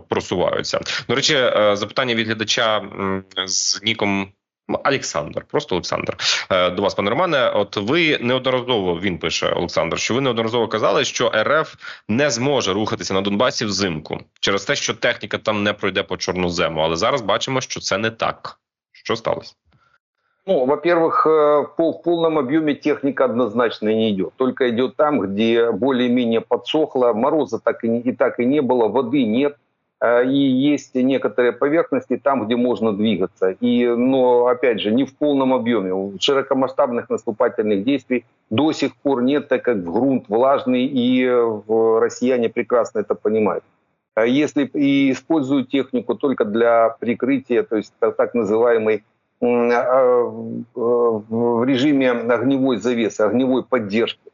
[0.09, 0.81] просуваються.
[1.09, 1.35] До речі,
[1.73, 2.83] запитання від глядача
[3.47, 4.33] з ніком.
[4.86, 6.18] Олександр, просто Олександр.
[6.50, 7.50] Е, до вас, пане Романе.
[7.50, 11.76] От ви неодноразово він пише Олександр, що ви неодноразово казали, що РФ
[12.08, 16.82] не зможе рухатися на Донбасі взимку через те, що техніка там не пройде по чорнозему.
[16.82, 18.60] Але зараз бачимо, що це не так.
[18.92, 19.54] Що сталося?
[20.48, 24.34] Ну, во-первых, э, по, в полном объеме техника однозначно не идет.
[24.38, 29.26] Только идет там, где более-менее подсохло, мороза так и, и так и не было, воды
[29.26, 29.58] нет.
[30.03, 33.51] Э, и есть некоторые поверхности там, где можно двигаться.
[33.61, 36.19] И, но, опять же, не в полном объеме.
[36.19, 41.25] Широкомасштабных наступательных действий до сих пор нет, так как грунт влажный, и
[42.01, 43.63] россияне прекрасно это понимают.
[44.15, 49.05] А если и используют технику только для прикрытия, то есть так называемый
[49.41, 54.32] а, э, в режиме огневой завесы, огневой поддержки,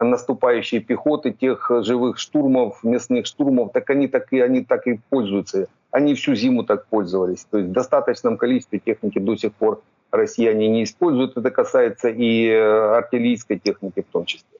[0.00, 5.68] наступающей пехоты, тех живых штурмов, местных штурмов, так они так и, они так и пользуются.
[5.90, 7.46] Они всю зиму так пользовались.
[7.50, 11.36] То есть в достаточном количестве техники до сих пор россияне не используют.
[11.36, 14.59] Это касается и э, артиллерийской техники в том числе.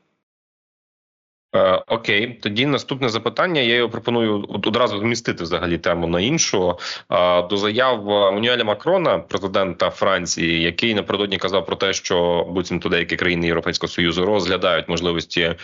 [1.57, 3.61] Е, окей, тоді наступне запитання.
[3.61, 6.79] Я його пропоную одразу змістити взагалі тему на іншу
[7.11, 13.17] е, до заяв Мануеля Макрона, президента Франції, який напередодні казав про те, що буцімто деякі
[13.17, 15.55] країни Європейського союзу розглядають можливості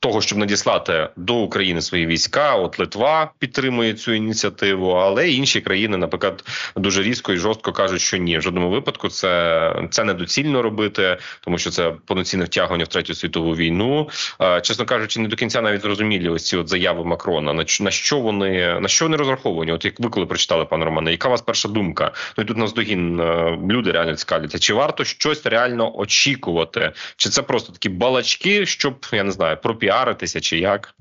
[0.00, 2.54] того, щоб надіслати до України свої війська.
[2.54, 6.44] От Литва підтримує цю ініціативу, але інші країни, наприклад,
[6.76, 11.58] дуже різко і жорстко кажуть, що ні, в жодному випадку це це недоцільно робити, тому
[11.58, 14.08] що це повноцінне втягування в третю світову війну.
[14.62, 17.52] Чесно кажучи, не до кінця навіть зрозумілі ось ці от заяви Макрона.
[17.52, 19.72] На на що вони на що вони розраховані?
[19.72, 22.12] От як ви коли прочитали, пане Романе, яка у вас перша думка?
[22.38, 24.58] Ну і тут наздогін е, люди реально цікавляться.
[24.58, 26.92] Чи варто щось реально очікувати?
[27.16, 30.94] Чи це просто такі балачки, щоб я не знаю, пропіарити піаритися чи як?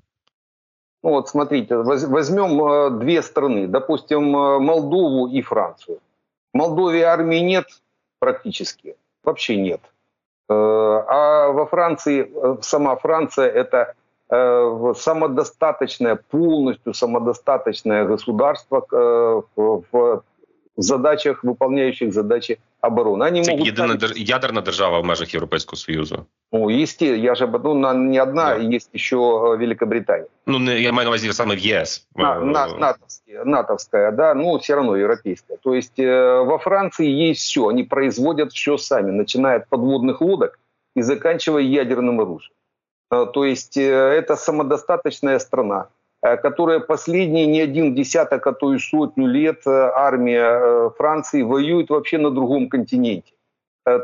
[1.04, 1.76] Ну вот смотрите,
[2.08, 5.98] возьмем э, две страны, допустим, э, Молдову и Францию.
[6.54, 7.66] В Молдове армии нет
[8.20, 9.80] практически, вообще нет.
[10.48, 12.32] А во Франции,
[12.62, 13.94] сама Франция это
[14.96, 18.86] самодостаточное, полностью самодостаточное государство
[19.56, 20.24] в
[20.77, 23.25] задачах, выполняющих задачи обороны.
[23.25, 24.31] Они Це могут єдина ставить...
[24.31, 26.27] ядерна держава в межах Європейського Союзу.
[26.53, 28.77] Ну, есте, я же ну, не одна, да.
[28.77, 30.27] есть еще э, Великобритания.
[30.47, 32.09] Ну, я маю на увазі саме в ЕС.
[32.17, 35.57] На, на, натовская, натовская, да, ну, все равно европейская.
[35.57, 40.59] То есть э, во Франции есть все, они производят все сами, начиная от подводных лодок
[40.97, 42.55] и заканчивая ядерным оружием.
[43.13, 45.87] Э, то есть э, это самодостаточная страна.
[46.26, 51.44] Э, которая последние не один десяток, а то и сотню лет э, армия э, Франции
[51.44, 53.32] воюет вообще на другом континенте.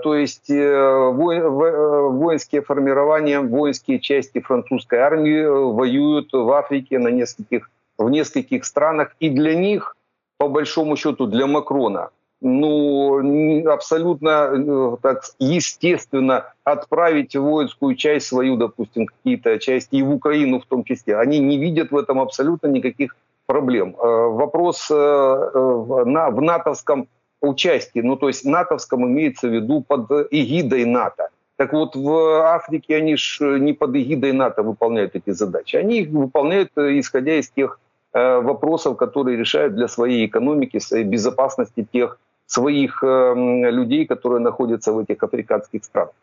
[0.04, 8.64] То есть воинские формирования, воинские части французской армии воюют в Африке на нескольких, в нескольких
[8.64, 9.16] странах.
[9.20, 9.98] И для них,
[10.38, 19.06] по большому счету, для Макрона– ну, абсолютно э, так естественно отправить воинскую часть свою, допустим,
[19.06, 21.18] какие-то части, и в Украину в том числе.
[21.18, 23.96] Они не видят в этом абсолютно никаких проблем.
[23.96, 27.08] Э, вопрос э, в натовском
[27.42, 31.30] участии, ну то есть натовском имеется в виду под эгидой НАТО.
[31.58, 35.76] Так вот, в Африке они ж не под эгидой НАТО выполняют эти задачи.
[35.76, 37.80] Они их выполняют, исходя из тех
[38.14, 42.18] вопросов, которые решают для своей экономики, своей безопасности тех
[42.52, 46.14] своих эм, людей, которые находятся в этих африканских странах.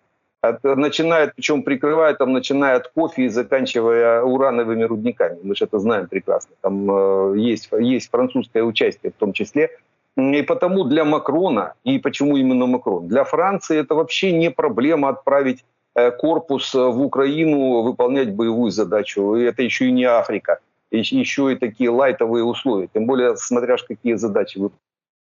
[0.63, 5.39] Начинает, причем прикрывает, там, начиная от кофе и заканчивая урановыми рудниками.
[5.43, 6.55] Мы же это знаем прекрасно.
[6.61, 9.69] Там э, есть, есть французское участие в том числе.
[10.17, 15.65] И потому для Макрона, и почему именно Макрон, для Франции это вообще не проблема отправить
[15.97, 19.35] э, корпус в Украину выполнять боевую задачу.
[19.37, 20.59] И это еще и не Африка,
[20.91, 22.89] еще и такие лайтовые условия.
[22.95, 24.59] Тем более, смотря какие задачи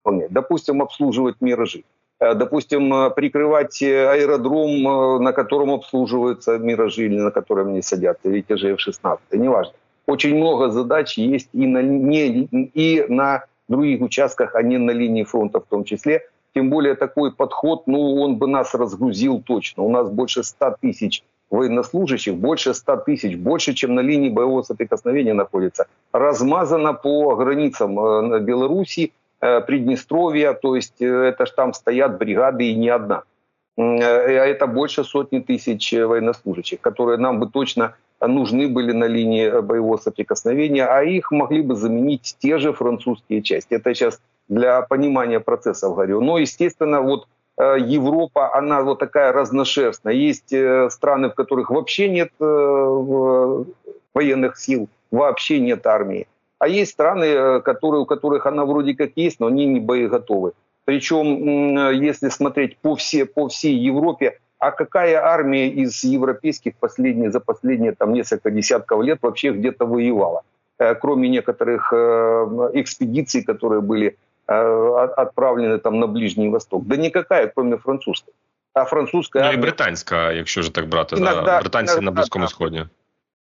[0.05, 0.33] выполнять.
[0.33, 1.83] Допустим, обслуживать «Миражи».
[2.21, 8.29] Э, допустим, э, прикрывать э, аэродром, на котором обслуживаются «Миражи» или на котором они садятся,
[8.29, 9.73] или те же F-16, неважно.
[10.07, 15.25] Очень много задач есть и на, не, и на других участках, а не на линии
[15.25, 16.21] фронта в том числе.
[16.55, 19.83] Тем более такой подход, ну, он бы нас разгрузил точно.
[19.83, 25.35] У нас больше 100 тысяч военнослужащих, больше 100 тысяч, больше, чем на линии боевого соприкосновения
[25.35, 25.87] находится.
[26.13, 29.13] Размазано по границам Беларуси,
[29.67, 33.25] Приднестровья, то есть э, это ж там стоят бригады и не одна.
[33.77, 39.61] Э, а это больше сотни тысяч военнослужащих, которые нам бы точно нужны были на линии
[39.61, 43.75] боевого соприкосновения, а их могли бы заменить те же французские части.
[43.75, 46.23] Это сейчас для понимания процессов говорю.
[46.23, 47.27] Но, естественно, вот
[47.59, 50.15] Европа, она вот такая разношерстная.
[50.15, 50.55] Есть
[50.91, 52.33] страны, в которых вообще нет
[54.15, 56.27] военных сил, вообще нет армии.
[56.60, 60.52] А есть страны, э, которые, у которых она вроде как есть, но они не боеготовы.
[60.86, 67.40] Причем, если смотреть по, все, по всей Европе, а какая армия из европейских последние, за
[67.40, 70.42] последние там, несколько десятков лет вообще где-то воевала?
[70.80, 76.88] Э, кроме некоторых э, экспедиций, которые были отправлены там на Ближний Восток.
[76.88, 78.34] Да никакая, кроме французской.
[78.74, 79.44] А французская...
[79.44, 82.50] Ну і британська, якщо ж так брати, Иногда, да, британці иногда, на Близькому да.
[82.50, 82.86] Сході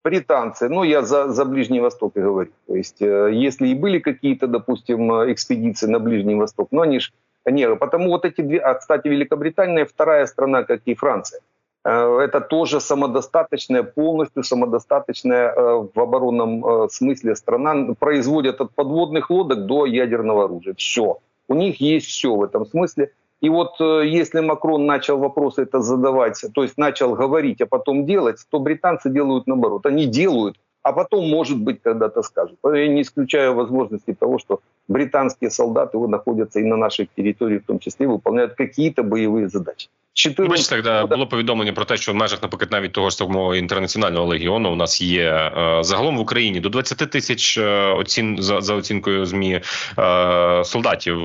[0.03, 3.99] британцы, ну я за, за Ближний Восток и говорю, то есть э, если и были
[3.99, 7.12] какие-то, допустим, экспедиции на Ближний Восток, но они же
[7.45, 11.41] не, потому вот эти две, а, кстати, Великобритания вторая страна, как и Франция,
[11.85, 19.65] э, это тоже самодостаточная, полностью самодостаточная э, в оборонном смысле страна, производят от подводных лодок
[19.65, 21.17] до ядерного оружия, все.
[21.47, 23.12] У них есть все в этом смысле.
[23.41, 28.06] И вот э, если Макрон начал вопросы это задавать, то есть начал говорить, а потом
[28.06, 29.86] делать, то британцы делают наоборот.
[29.86, 32.58] Они делают, а потом, может быть, когда-то скажут.
[32.63, 37.80] Я не исключаю возможности того, что британские солдаты находятся и на нашей территории, в том
[37.80, 39.88] числе, выполняют какие-то боевые задачи.
[40.13, 40.49] 14...
[40.49, 44.25] Бачите, тогда було повідомлення про те, що в межах, наприклад, навіть того ж самого інтернаціонального
[44.25, 48.75] легіону у нас є е, загалом в Україні до 20 тисяч е, оцін за, за
[48.75, 49.61] оцінкою змі
[49.99, 51.19] е, солдатів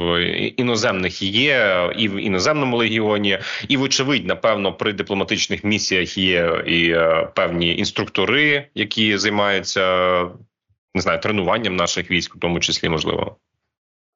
[0.61, 6.97] іноземних є і в іноземному легіоні, і вочевидь, напевно, при дипломатичних місіях є і
[7.35, 9.85] певні інструктори, які займаються
[10.95, 13.37] не знаю тренуванням наших військ, в тому числі можливо.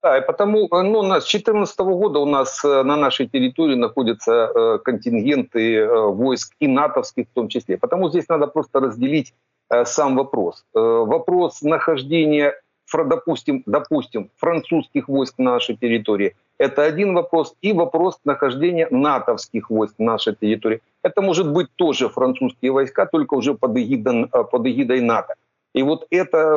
[0.09, 6.55] Да, и потому ну, с 2014 года у нас на нашей территории находятся контингенты войск
[6.61, 7.77] и натовских в том числе.
[7.77, 9.35] Потому здесь надо просто разделить
[9.69, 10.65] э, сам вопрос.
[10.75, 12.55] Э, вопрос нахождения,
[12.91, 17.55] допустим, допустим, французских войск на нашей территории– это один вопрос.
[17.61, 20.81] И вопрос нахождения натовских войск на нашей территории.
[21.03, 25.35] Это может быть тоже французские войска, только уже под эгидой, э, под эгидой НАТО.
[25.79, 26.57] И вот это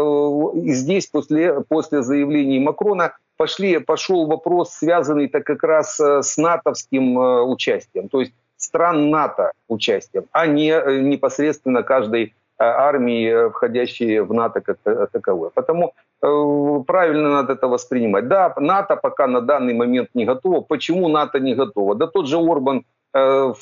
[0.54, 7.18] и здесь после, после заявлений Макрона пошли, пошел вопрос, связанный так как раз с натовским
[7.50, 10.70] участием, то есть стран НАТО участием, а не
[11.02, 14.78] непосредственно каждой армии, входящей в НАТО как
[15.12, 15.50] таковое.
[15.50, 18.28] Потому Э, правильно надо это воспринимать.
[18.28, 20.62] Да, НАТО пока на данный момент не готово.
[20.62, 21.96] Почему НАТО не готово?
[21.96, 23.54] Да тот же Орбан, э,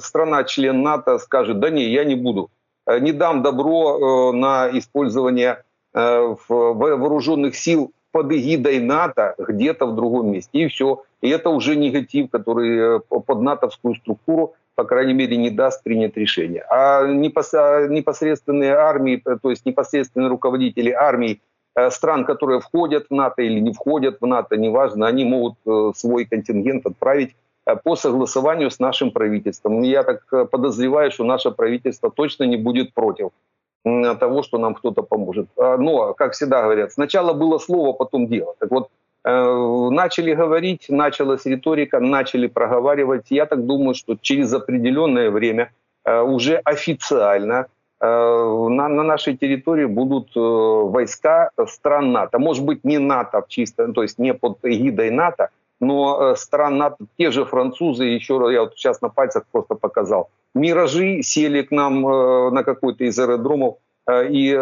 [0.00, 2.50] страна-член НАТО, скажет, да не, я не буду.
[2.88, 5.62] Э, не дам добро на использование
[5.94, 10.50] вооруженных сил под эгидой НАТО где-то в другом месте.
[10.52, 11.02] И все.
[11.22, 16.62] И это уже негатив, который под натовскую структуру, по крайней мере, не даст принять решение.
[16.68, 21.40] А, а непосредственные армии, то есть непосредственные руководители армий
[21.78, 25.92] Э, стран, которые входят в НАТО или не входят в НАТО, неважно, они могут э,
[25.94, 27.34] свой контингент отправить э,
[27.84, 29.82] по согласованию с нашим правительством.
[29.82, 33.30] Я так подозреваю, что наше правительство точно не будет против
[33.84, 35.46] того, что нам кто-то поможет.
[35.56, 38.54] А, но, как всегда говорят, сначала было слово, потом дело.
[38.58, 38.88] Так вот,
[39.24, 43.26] начали говорить, началась риторика, начали проговаривать.
[43.30, 45.70] Я так думаю, что через определенное время
[46.04, 47.66] уже официально
[48.00, 52.38] Э, на, на нашей территории будут э, войска стран НАТО.
[52.38, 55.48] Может быть, не НАТО в чисто, то есть не под эгидой НАТО,
[55.80, 59.74] но э, стран НАТО, те же французы, еще раз, я вот сейчас на пальцах просто
[59.74, 62.02] показал, «Миражи» сели к нам
[62.54, 63.76] на какой-то из аэродромов,
[64.10, 64.58] и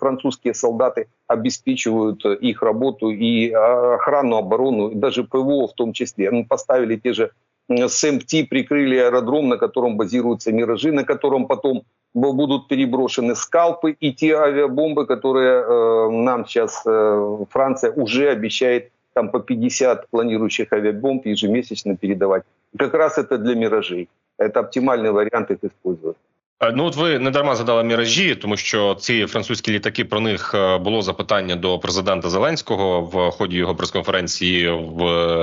[0.00, 6.32] французские солдаты обеспечивают их работу и охрану, оборону, и даже ПВО в том числе.
[6.32, 7.30] Мы поставили те же
[7.70, 11.84] СМТ, прикрыли аэродром, на котором базируются «Миражи», на котором потом
[12.14, 19.29] будут переброшены скалпы и те авиабомбы, которые э, нам сейчас э, Франция уже обещает там
[19.29, 22.43] по 50 планирующих авиабомб ежемесячно передавать.
[22.77, 24.09] Как раз это для миражей.
[24.37, 26.17] Это оптимальный вариант их использовать.
[26.59, 30.55] Е, ну, от ви не дарма задали міражі, тому що ці французькі літаки про них
[30.55, 35.01] е, було запитання до президента Зеленського в ході його прес-конференції в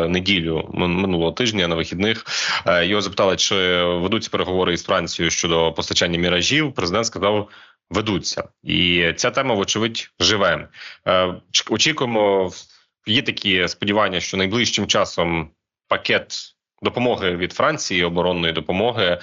[0.08, 2.24] неділю минулого тижня на вихідних.
[2.66, 6.72] Е, його запитали, чи ведуться переговори із Францією щодо постачання міражів.
[6.72, 7.48] Президент сказав.
[7.90, 10.68] Ведуться, і ця тема, вочевидь, живе.
[11.70, 12.50] Очікуємо,
[13.06, 15.50] є такі сподівання, що найближчим часом
[15.88, 19.19] пакет допомоги від Франції, оборонної допомоги.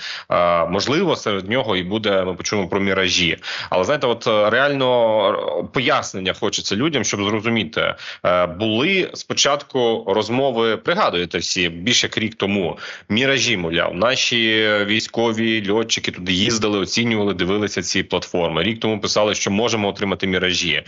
[0.68, 2.24] Можливо, серед нього і буде.
[2.24, 3.36] Ми почуємо про міражі.
[3.70, 7.94] Але знаєте, от е, реально пояснення хочеться людям, щоб зрозуміти,
[8.24, 10.76] е, були спочатку розмови.
[10.76, 12.78] Пригадуєте всі більше як рік тому.
[13.08, 18.62] Міражі, мовляв, наші військові льотчики туди їздили, оцінювали, дивилися ці платформи.
[18.62, 20.82] Рік тому писали, що можемо отримати міражі.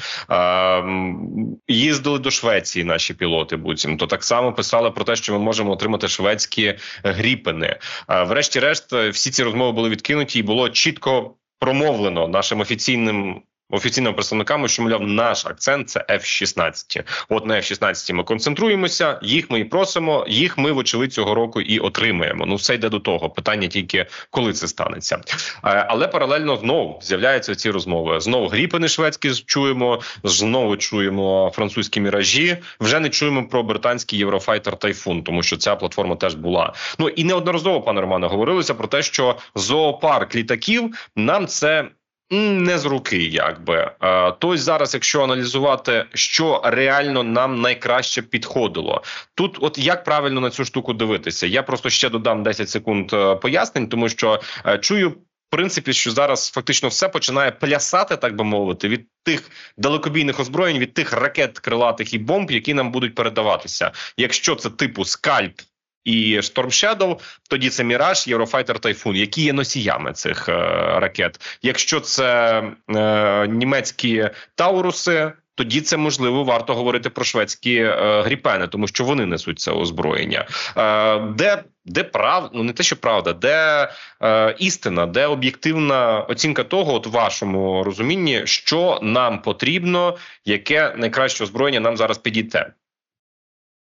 [1.69, 3.57] Їздили до Швеції наші пілоти.
[3.57, 7.78] буцім то так само писали про те, що ми можемо отримати шведські російські гріпини.
[8.08, 14.83] Врешті-решт, всі ці розмови були відкинуті, і було чітко промовлено нашим офіційним офіційними представниками, що
[14.83, 17.03] мовляв, наш акцент це F-16.
[17.29, 20.25] От на F-16 ми концентруємося, їх ми і просимо.
[20.29, 22.47] Їх ми вочевидь цього року і отримаємо.
[22.47, 23.31] Ну все йде до того.
[23.31, 25.17] Питання тільки коли це станеться.
[25.65, 28.21] Е, але паралельно знову з'являються ці розмови.
[28.21, 32.57] Знову гріпини шведські чуємо, знову чуємо французькі міражі.
[32.81, 36.73] Вже не чуємо про британський Єврофайтер Тайфун, тому що ця платформа теж була.
[36.99, 41.89] Ну і неодноразово, пане Романе, говорилося про те, що зоопарк літаків нам це
[42.31, 43.91] не з руки, якби
[44.39, 49.03] тобто зараз, якщо аналізувати, що реально нам найкраще підходило,
[49.35, 53.35] тут от як правильно на цю штуку дивитися, я просто ще додам 10 секунд е,
[53.35, 55.15] пояснень, тому що е, чую.
[55.49, 60.79] В принципі, що зараз фактично все починає плясати, так би мовити, від тих далекобійних озброєнь,
[60.79, 63.93] від тих ракет крилатих і бомб, які нам будуть передаватися.
[64.17, 65.61] Якщо це типу скальп
[66.09, 70.53] і Storm Shadow, тоді це Міраж, Єврофайтер Тайфун, які є носіями цих е,
[71.01, 71.59] ракет.
[71.63, 72.63] Якщо це
[72.97, 75.33] е, німецькі Тауруси.
[75.55, 80.47] Тоді це можливо варто говорити про шведські е, гріпени, тому що вони несуть це озброєння.
[80.77, 82.51] Е, де де прав...
[82.55, 83.89] ну не те, що правда, де
[84.23, 91.81] е, істина, де об'єктивна оцінка того, от вашому розумінні, що нам потрібно, яке найкраще озброєння
[91.81, 92.73] нам зараз підійде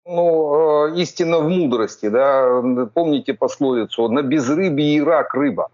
[0.07, 2.63] ну, э, истина в мудрости, да,
[2.95, 5.69] помните пословицу «на безрыбье и рак рыба».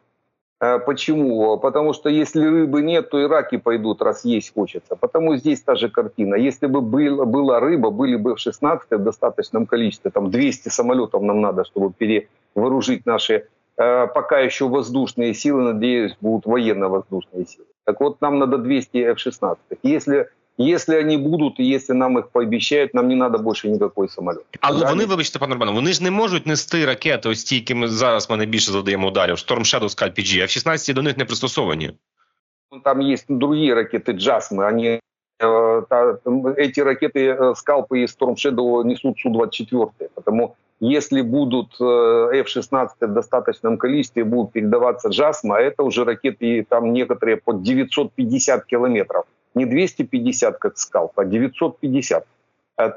[0.59, 1.59] Э, почему?
[1.59, 4.97] Потому что если рыбы нет, то и раки пойдут, раз есть хочется.
[4.97, 6.35] Потому здесь та же картина.
[6.35, 11.22] Если бы был, была рыба, были бы в 16 в достаточном количестве, там 200 самолетов
[11.22, 17.66] нам надо, чтобы перевооружить наши э, пока еще воздушные силы, надеюсь, будут военно-воздушные силы.
[17.85, 19.59] Так вот, нам надо 200 F-16.
[19.83, 24.41] Если Если они будуть, і якщо нам їх пообіцяють, нам не треба більше ніякої самоліт.
[24.61, 24.89] Але Далі...
[24.89, 28.30] вони, вибачте, пане Романо, вони ж не можуть нести ракети, ось ті, які ми зараз
[28.30, 29.36] ми найбільше задаємо ударів.
[29.36, 31.91] Storm Shadow, Scalp PG, а в 16 до них не пристосовані.
[32.84, 34.99] Там есть другие ракеты «Джасмы», они
[36.57, 40.09] эти ракеты «Скалпы» и «Storm Shadow» несут Су-24.
[40.15, 47.38] Потому если будут F-16 в достаточном количестве, будут передаваться «Джасма», это уже ракеты, там некоторые
[47.38, 49.26] под 950 километров.
[49.57, 52.24] Не 250, как «Скалп», а 950.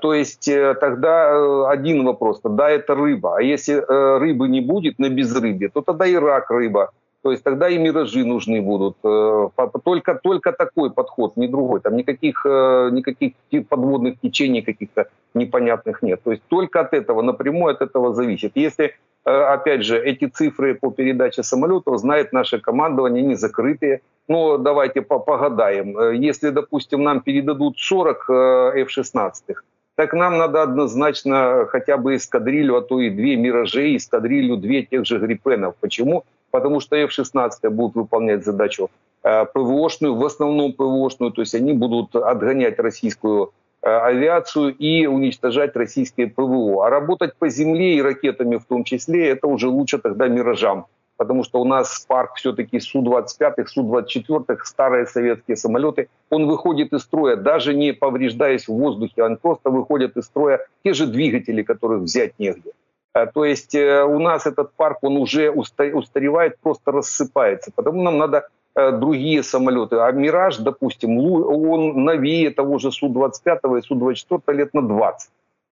[0.02, 3.38] То есть тогда один вопрос, да, это рыба.
[3.38, 3.82] А если
[4.20, 6.92] рыбы не будет на безрыбье, то тогда и рак рыба.
[7.22, 8.98] То есть тогда и миражи нужны будут.
[9.04, 9.50] Э,
[9.84, 11.82] только, только такой подход, не другой.
[11.82, 13.34] Там никаких, э, никаких
[13.68, 16.22] подводных течений каких-то непонятных нет.
[16.24, 18.54] То есть только от этого, напрямую от этого зависит.
[18.56, 18.96] Если,
[19.26, 24.02] э, опять же, эти цифры по передаче самолетов знает наше командование, они закрытые.
[24.30, 26.14] Но давайте погадаем.
[26.14, 29.56] Если, допустим, нам передадут 40 F-16,
[29.96, 35.06] так нам надо однозначно хотя бы эскадрилью, а то и две «Миражи», эскадрилью, две тех
[35.06, 35.76] же «Гриппенов».
[35.82, 36.24] Почему?
[36.52, 38.90] Потому что F-16 будут выполнять задачу
[39.24, 45.76] э, ПВОшную, в основном ПВОшную, то есть они будут отгонять российскую э, авиацию и уничтожать
[45.76, 46.86] российские ПВО.
[46.86, 50.86] А работать по земле и ракетами в том числе, это уже лучше тогда «Миражам»,
[51.20, 57.36] потому что у нас парк все-таки Су-25, Су-24, старые советские самолеты, он выходит из строя,
[57.36, 60.66] даже не повреждаясь в воздухе, он просто выходит из строя.
[60.84, 62.72] Те же двигатели, которых взять негде.
[63.14, 67.72] Э, то есть э, у нас этот парк, он уже устаревает, просто рассыпается.
[67.76, 69.96] Потому нам надо э, другие самолеты.
[69.96, 75.32] А «Мираж», допустим, он новее того же Су-25 и Су-24 лет на 20.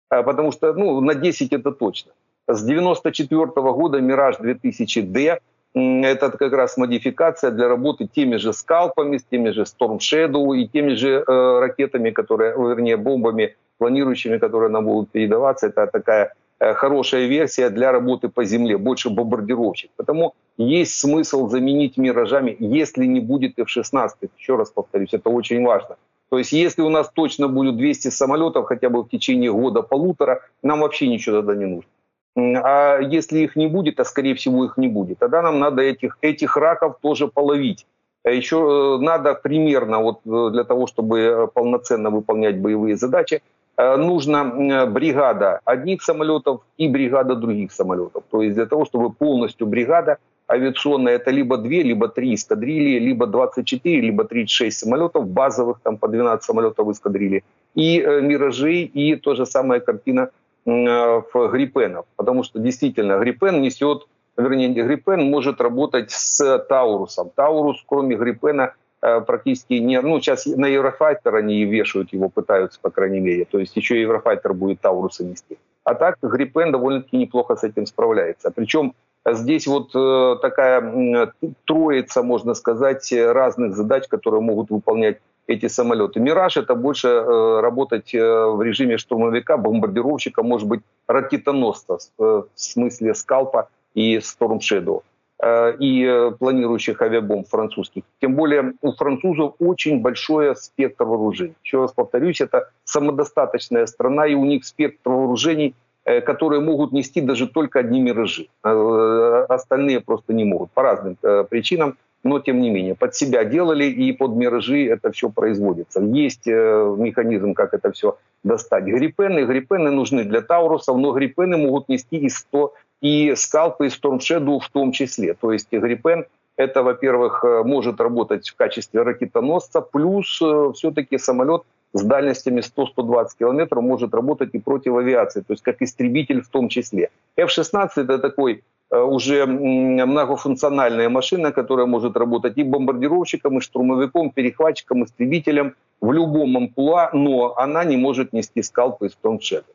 [0.08, 2.12] Потому что, ну, на 10 это точно.
[2.48, 5.38] С 94 -го года «Мираж 2000D»
[5.74, 10.68] это как раз модификация для работы теми же скалпами, с теми же Storm Shadow и
[10.68, 11.24] теми же
[11.60, 15.66] ракетами, которые, вернее, бомбами планирующими, которые нам будут передаваться.
[15.66, 19.90] Это такая хорошая версия для работы по земле, больше бомбардировщик.
[19.96, 24.08] Потому есть смысл заменить миражами, если не будет F-16.
[24.38, 25.96] Еще раз повторюсь, это очень важно.
[26.28, 30.80] То есть если у нас точно будет 200 самолетов хотя бы в течение года-полутора, нам
[30.80, 31.90] вообще ничего тогда не нужно.
[32.36, 36.18] А если их не будет, а скорее всего их не будет, тогда нам надо этих,
[36.20, 37.86] этих раков тоже половить.
[38.24, 43.65] А Еще э, надо примерно вот э, для того, чтобы полноценно выполнять боевые задачи, Э,
[43.78, 48.24] нужна бригада одних самолетов и бригада других самолетов.
[48.30, 50.18] То есть для того, чтобы полностью бригада
[50.48, 56.08] авиационная, это либо две, либо три эскадрильи, либо 24, либо 36 самолетов базовых, там по
[56.08, 60.30] 12 самолетов в эскадрильи, и э, «Миражи», и то же самая картина
[60.64, 62.06] э, в «Гриппенов».
[62.16, 64.06] Потому что действительно «Гриппен» несет,
[64.36, 67.30] вернее, «Гриппен» может работать с «Таурусом».
[67.34, 68.85] «Таурус», кроме «Гриппена», Э,
[69.26, 70.00] практически не...
[70.00, 73.44] Ну, сейчас на Еврофайтер они вешают его, пытаются, по крайней мере.
[73.44, 75.58] То есть еще Еврофайтер будет Тауруса нести.
[75.84, 78.50] А так Гриппен довольно-таки неплохо с этим справляется.
[78.50, 78.94] Причем
[79.24, 81.32] здесь вот э, такая
[81.64, 86.18] троица, можно сказать, разных задач, которые могут выполнять эти самолеты.
[86.18, 93.68] «Мираж»— это больше э, работать в режиме штурмовика, бомбардировщика, может быть, ракетоносца, в смысле «Скалпа»
[93.94, 95.02] и «Storm Shadow».
[95.38, 98.04] Э, и э, планирующих авиабомб французских.
[98.22, 101.54] Тем более у французов очень большой спектр вооружений.
[101.62, 105.74] Еще раз повторюсь, это самодостаточная страна, и у них спектр вооружений,
[106.06, 108.46] э, которые могут нести даже только одни миражи.
[108.62, 111.18] Остальные просто не могут по разным
[111.50, 116.00] причинам, но тем не менее под себя делали, и под миражи это все производится.
[116.00, 118.84] Есть механизм, как это все достать.
[118.84, 124.18] Гриппены, гриппены нужны для Таурусов, но гриппены могут нести и 100 и скалпы, и Storm
[124.18, 125.34] Shadow в том числе.
[125.34, 126.26] То есть Гриппен
[126.56, 133.28] это, во-первых, э, может работать в качестве ракетоносца, плюс э, все-таки самолет с дальностями 100-120
[133.38, 137.10] километров может работать и против авиации, то есть как истребитель в том числе.
[137.36, 145.04] F-16 это такой э, уже многофункциональная машина, которая может работать и бомбардировщиком, и штурмовиком, перехватчиком,
[145.04, 149.74] истребителем в любом амплуа, но она не может нести скалпы из Storm Shadow.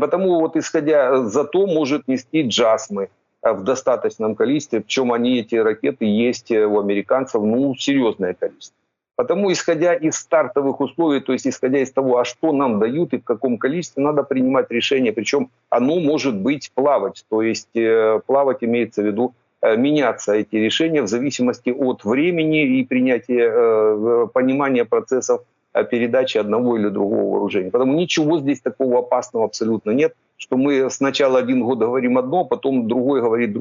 [0.00, 3.08] Потому вот исходя зато может нести джасмы
[3.42, 8.76] э, в достаточном количестве, причем они, эти ракеты, есть э, у американцев, ну, серьезное количество.
[9.16, 13.18] Потому, исходя из стартовых условий, то есть исходя из того, а что нам дают и
[13.18, 15.12] в каком количестве, надо принимать решение.
[15.12, 19.34] Причем оно может быть плавать, то есть э, плавать имеется в виду
[19.78, 25.40] меняться эти решения в зависимости от времени и принятия, понимания процессов
[25.82, 27.70] передачи одного или другого вооружения.
[27.70, 32.86] Потому ничего здесь такого опасного абсолютно нет, что мы сначала один год говорим одно, потом
[32.86, 33.52] другой, говорит,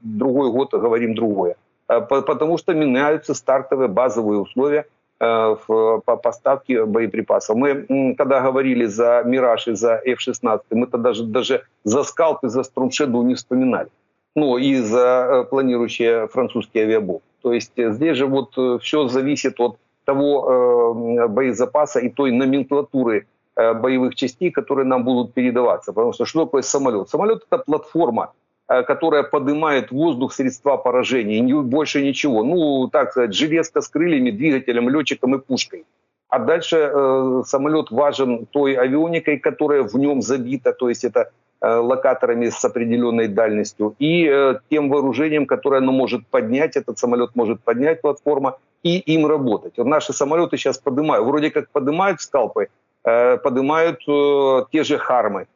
[0.00, 1.56] другой год говорим другое.
[1.88, 4.86] А, потому что меняются стартовые базовые условия
[5.20, 7.56] э, в поставке боеприпасов.
[7.56, 12.48] Мы, когда говорили за «Мираж» и за F-16, мы тогда даже, даже за «Скалп» и
[12.48, 13.88] за «Струмшеду» не вспоминали.
[14.34, 17.22] Ну, и за э, планирующие французские авиабомбы.
[17.42, 19.76] То есть здесь же вот все зависит от
[20.06, 23.26] того боезапаса и той номенклатуры
[23.56, 25.92] боевых частей, которые нам будут передаваться.
[25.92, 27.08] Потому что что такое самолет?
[27.10, 28.32] Самолет– это платформа,
[28.66, 32.44] которая поднимает воздух средства поражения, и больше ничего.
[32.44, 35.84] Ну, так сказать, железка с крыльями, двигателем, летчиком и пушкой.
[36.28, 41.26] А дальше э, самолет важен той авионикой, которая в нем забита, то есть это э,
[41.62, 47.60] локаторами с определенной дальностью, и э, тем вооружением, которое оно может поднять, этот самолет может
[47.62, 49.74] поднять платформа и им работать.
[49.76, 52.68] Вот наши самолеты сейчас поднимают, вроде как поднимают скалпы,
[53.04, 55.46] э, поднимают э, те же хармы.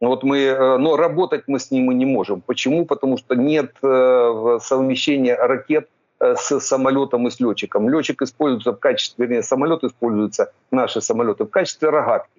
[0.00, 2.40] Вот мы, э, но работать мы с ними не можем.
[2.40, 2.84] Почему?
[2.84, 5.88] Потому что нет э, совмещения ракет
[6.18, 7.90] Э, с самолетом и с летчиком.
[7.90, 12.35] Летчик используется в качестве, вернее, самолет используется, наши самолеты, в качестве рогатки.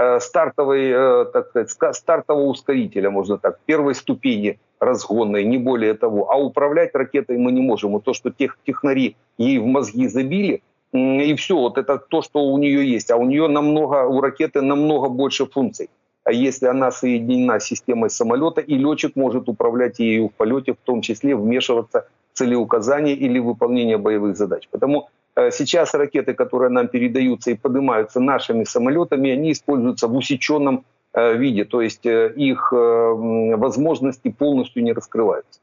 [0.00, 6.30] Э, стартовой, э, так сказать, стартового ускорителя, можно так, первой ступени разгонной, не более того.
[6.30, 7.90] А управлять ракетой мы не можем.
[7.90, 12.44] Вот то, что тех, технари ей в мозги забили, и все, вот это то, что
[12.44, 13.10] у нее есть.
[13.10, 15.90] А у нее намного, у ракеты намного больше функций.
[16.22, 20.84] А если она соединена с системой самолета, и летчик может управлять ею в полете, в
[20.84, 24.68] том числе вмешиваться целеуказания или выполнения боевых задач.
[24.70, 30.85] Потому э, сейчас ракеты, которые нам передаются и поднимаются нашими самолетами, они используются в усеченном
[31.13, 35.59] э, виде, то есть э, их возможности полностью не раскрываются.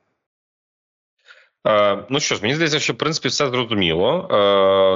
[2.11, 4.27] Ну що ж, мені здається, що в принципі все зрозуміло.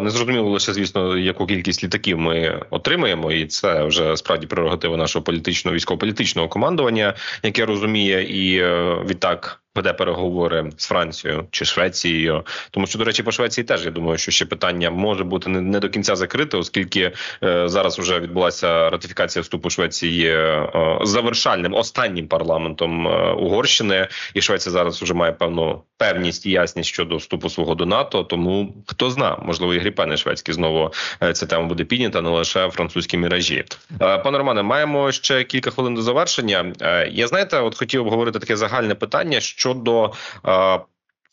[0.03, 5.22] Не зрозуміло лише, звісно, яку кількість літаків ми отримаємо, і це вже справді прерогатива нашого
[5.22, 8.62] політичного військово-політичного командування, яке розуміє і
[9.09, 13.92] відтак веде переговори з Францією чи Швецією, тому що до речі, по Швеції теж я
[13.92, 17.12] думаю, що ще питання може бути не, не до кінця закрите, оскільки
[17.44, 20.70] е, зараз вже відбулася ратифікація вступу Швеції е,
[21.02, 27.18] завершальним останнім парламентом е, Угорщини, і Швеція зараз вже має певну певність і ясність щодо
[27.18, 28.24] вступу свого до НАТО.
[28.24, 32.70] Тому хто зна, можливо, і гріпени шведські знову е, ця тема буде піднята, не лише
[32.70, 33.66] французькі міражі.
[34.02, 36.74] Е, пане Романе, маємо ще кілька хвилин до завершення.
[36.82, 40.12] Е, я знаєте, от хотів обговорити таке загальне питання щодо.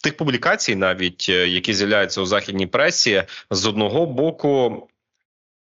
[0.03, 4.87] Тих публікацій, навіть які з'являються у західній пресі, з одного боку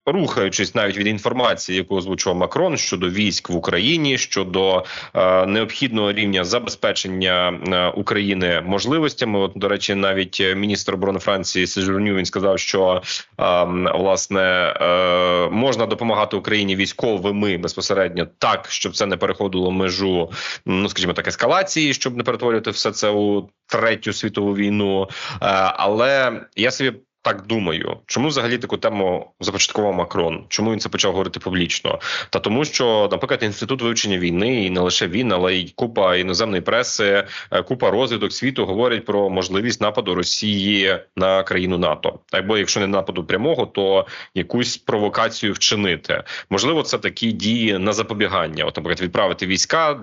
[0.07, 4.85] рухаючись навіть від інформації, яку озвучував Макрон щодо військ в Україні, щодо
[5.15, 9.39] е, необхідного рівня забезпечення е, України можливостями.
[9.39, 13.03] От до речі, навіть міністр оборони Франції Сежурню він сказав, що
[13.41, 14.41] е, власне
[14.81, 20.31] е, можна допомагати Україні військовими безпосередньо так, щоб це не переходило межу,
[20.67, 25.03] ну скажімо так, ескалації, щоб не перетворювати все це у третю світову війну.
[25.03, 25.37] Е,
[25.77, 26.93] але я собі
[27.23, 30.45] так думаю, чому взагалі таку тему започаткував Макрон?
[30.49, 31.99] Чому він це почав говорити публічно?
[32.31, 36.63] Та тому, що, наприклад, інститут вивчення війни, і не лише він, але й купа іноземної
[36.63, 42.19] преси, е, купа розвідок світу говорять про можливість нападу Росії на країну НАТО.
[42.33, 46.23] Або якщо не нападу прямого, то якусь провокацію вчинити.
[46.51, 48.65] Можливо, це такі дії на запобігання.
[48.65, 50.01] От, наприклад, відправити війська,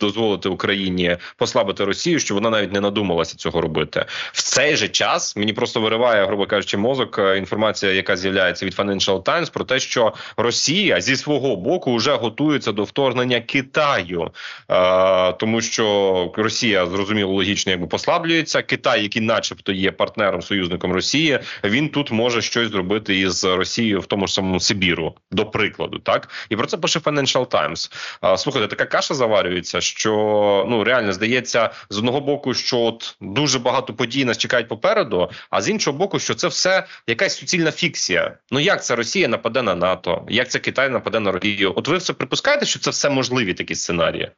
[0.00, 5.36] дозволити Україні послабити Росію, щоб вона навіть не надумалася цього робити в цей же час.
[5.36, 9.78] Мені просто вириває грубо кажучи, мозок е, інформація, яка з'являється від Financial Times, про те,
[9.78, 14.30] що Росія зі свого боку вже готується до вторгнення Китаю,
[14.70, 18.62] е, тому що Росія зрозуміло логічно, якби послаблюється.
[18.62, 24.06] Китай, який, начебто, є партнером союзником Росії, він тут може щось зробити із Росією в
[24.06, 27.92] тому ж самому Сибіру, до прикладу, так і про це пише Financial Times.
[28.24, 30.12] Е, слухайте, така каша заварюється, що
[30.68, 35.62] ну реально здається з одного боку, що от дуже багато подій нас чекають попереду, а
[35.62, 38.37] з іншого боку, що це це все якась суцільна фікція.
[38.51, 40.25] Ну як це Росія нападе на НАТО?
[40.29, 41.73] Як це Китай нападе на Росію?
[41.75, 44.31] От ви все припускаєте, що це все можливі такі сценарії?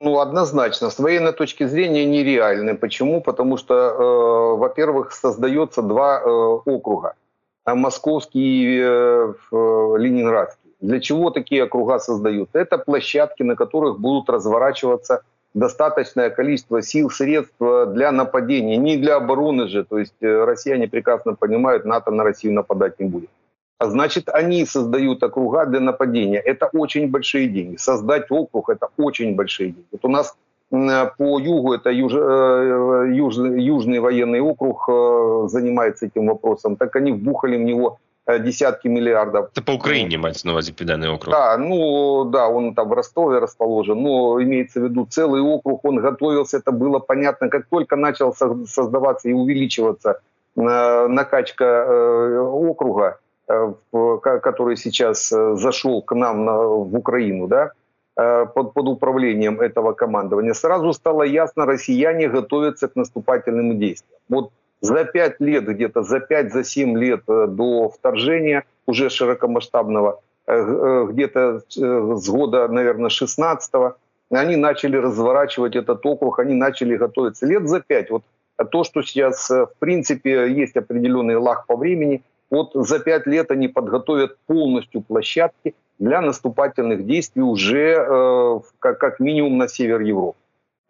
[0.00, 2.74] Ну, однозначно, с военной точки зрения нереальны.
[2.74, 3.22] Почему?
[3.22, 6.28] Потому что, э, во-первых, создается два э,
[6.66, 7.14] округа.
[7.64, 9.34] Московский и э,
[9.98, 10.70] Ленинградский.
[10.80, 12.58] Для чего такие округа создаются?
[12.58, 15.22] Это площадки, на которых будут разворачиваться
[15.53, 19.83] достаточное количество сил, средств для нападения, не для обороны же.
[19.83, 23.29] То есть э, россияне прекрасно понимают, НАТО на Россию нападать не будет.
[23.77, 26.39] А значит, они создают округа для нападения.
[26.39, 27.77] Это очень большие деньги.
[27.77, 29.87] Создать округ– это очень большие деньги.
[29.91, 30.35] Вот у нас
[31.17, 37.57] по югу, это юж, э, южный, военный округ э, занимается этим вопросом, так они вбухали
[37.57, 38.10] в него Э,
[38.40, 39.50] десятки миллиардов.
[39.54, 41.34] Это по Украине, мається на увазі Південний округ.
[41.34, 46.00] Да, ну да, он там в Ростове расположен, но имеется в виду целый округ, он
[46.00, 48.34] готовился, это было понятно, как только начал
[48.66, 50.20] создаваться и увеличиваться
[50.56, 53.18] э, накачка э, округа,
[54.22, 57.70] который сейчас зашел к нам в Украину, да,
[58.16, 64.18] под, под управлением этого командования, сразу стало ясно, россияне готовятся к наступательным действиям.
[64.28, 64.50] Вот
[64.81, 73.09] за 5 лет, где-то за 5-7 лет до вторжения уже широкомасштабного, где-то с года, наверное,
[73.09, 73.95] 16-го,
[74.31, 78.09] они начали разворачивать этот округ, они начали готовиться лет за 5.
[78.09, 78.23] Вот
[78.71, 83.67] то, что сейчас, в принципе, есть определенный лаг по времени, вот за 5 лет они
[83.69, 90.37] подготовят полностью площадки для наступательных действий уже э, как, как минимум на север Европы.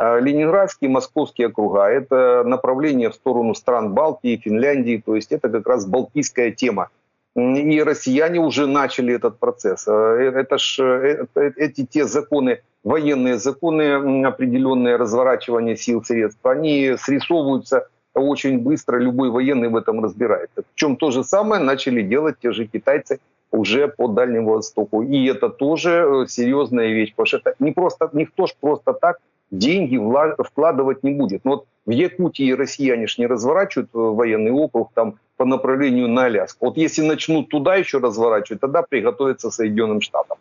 [0.04, 5.47] А Ленинградские и московские округа– это направление в сторону стран Балтии, Финляндии, то есть это
[5.47, 6.89] как раз балтийская тема.
[7.36, 9.88] И россияне уже начали этот процесс.
[9.88, 16.95] Э, это ж, это, э, эти те законы, военные законы, определенные разворачивание сил, средств, они
[16.97, 20.64] срисовываются очень быстро, любой военный в этом разбирается.
[20.74, 23.20] Причем то же самое начали делать те же китайцы
[23.52, 25.04] уже по Дальнему Востоку.
[25.04, 29.20] И это тоже э, серьезная вещь, потому что это не просто, никто ж просто так
[29.52, 29.99] деньги
[30.43, 31.45] вкладывать не будет.
[31.45, 36.26] Но вот в Якутии россияне ж не разворачивают э, военный округ там по направлению на
[36.26, 36.68] Аляску.
[36.68, 40.38] Вот если начнут туда еще разворачивать, тогда приготовиться Соединенным Штатам.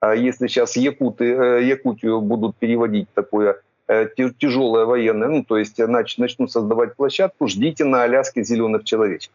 [0.00, 3.60] А если сейчас якуты, э, Якутию будут переводить такое
[4.38, 9.34] тяжелое военное, ну, то есть начнут создавать площадку, ждите на Аляске зеленых человечков.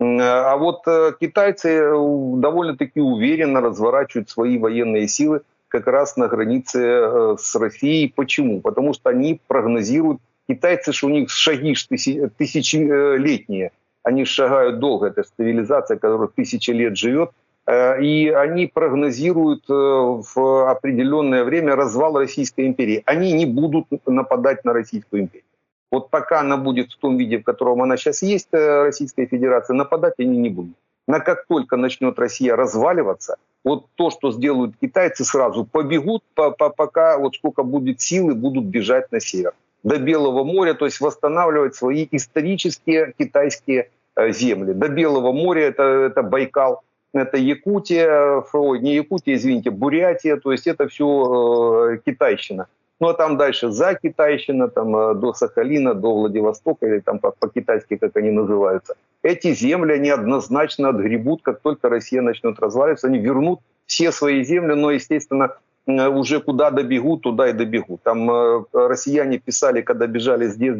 [0.00, 1.92] А вот э, китайцы э,
[2.36, 8.12] довольно-таки уверенно разворачивают свои военные силы как раз на границе э, с Россией.
[8.14, 8.60] Почему?
[8.60, 15.98] Потому что они прогнозируют, китайцы что у них шаги тысячелетние, они шагают долго, это цивилизация,
[15.98, 17.30] которая тысячи лет живет,
[17.70, 23.02] и они прогнозируют в определенное время развал Российской империи.
[23.04, 25.44] Они не будут нападать на Российскую империю.
[25.90, 29.74] Вот пока она будет в том виде, в котором она сейчас есть, э, Российская Федерация,
[29.74, 30.76] нападать они не будут.
[31.06, 37.34] Но как только начнет Россия разваливаться, вот то, что сделают китайцы, сразу побегут, пока вот
[37.34, 39.54] сколько будет силы, будут бежать на север.
[39.82, 44.72] До Белого моря, то есть восстанавливать свои исторические китайские э, земли.
[44.72, 46.82] До Белого моря это, это Байкал,
[47.12, 52.66] это Якутия, ой, не Якутия, извините, Бурятия, то есть это все э, китайщина.
[53.00, 57.96] Ну а там дальше за Китайщина, там э, до Сахалина, до Владивостока, или там по-китайски,
[57.96, 58.94] как они называются.
[59.22, 64.74] Эти земли, они однозначно отгребут, как только Россия начнет разваливаться, они вернут все свои земли,
[64.74, 68.02] но, естественно, э, уже куда добегут, туда и добегут.
[68.02, 70.74] Там э, россияне писали, когда бежали здесь,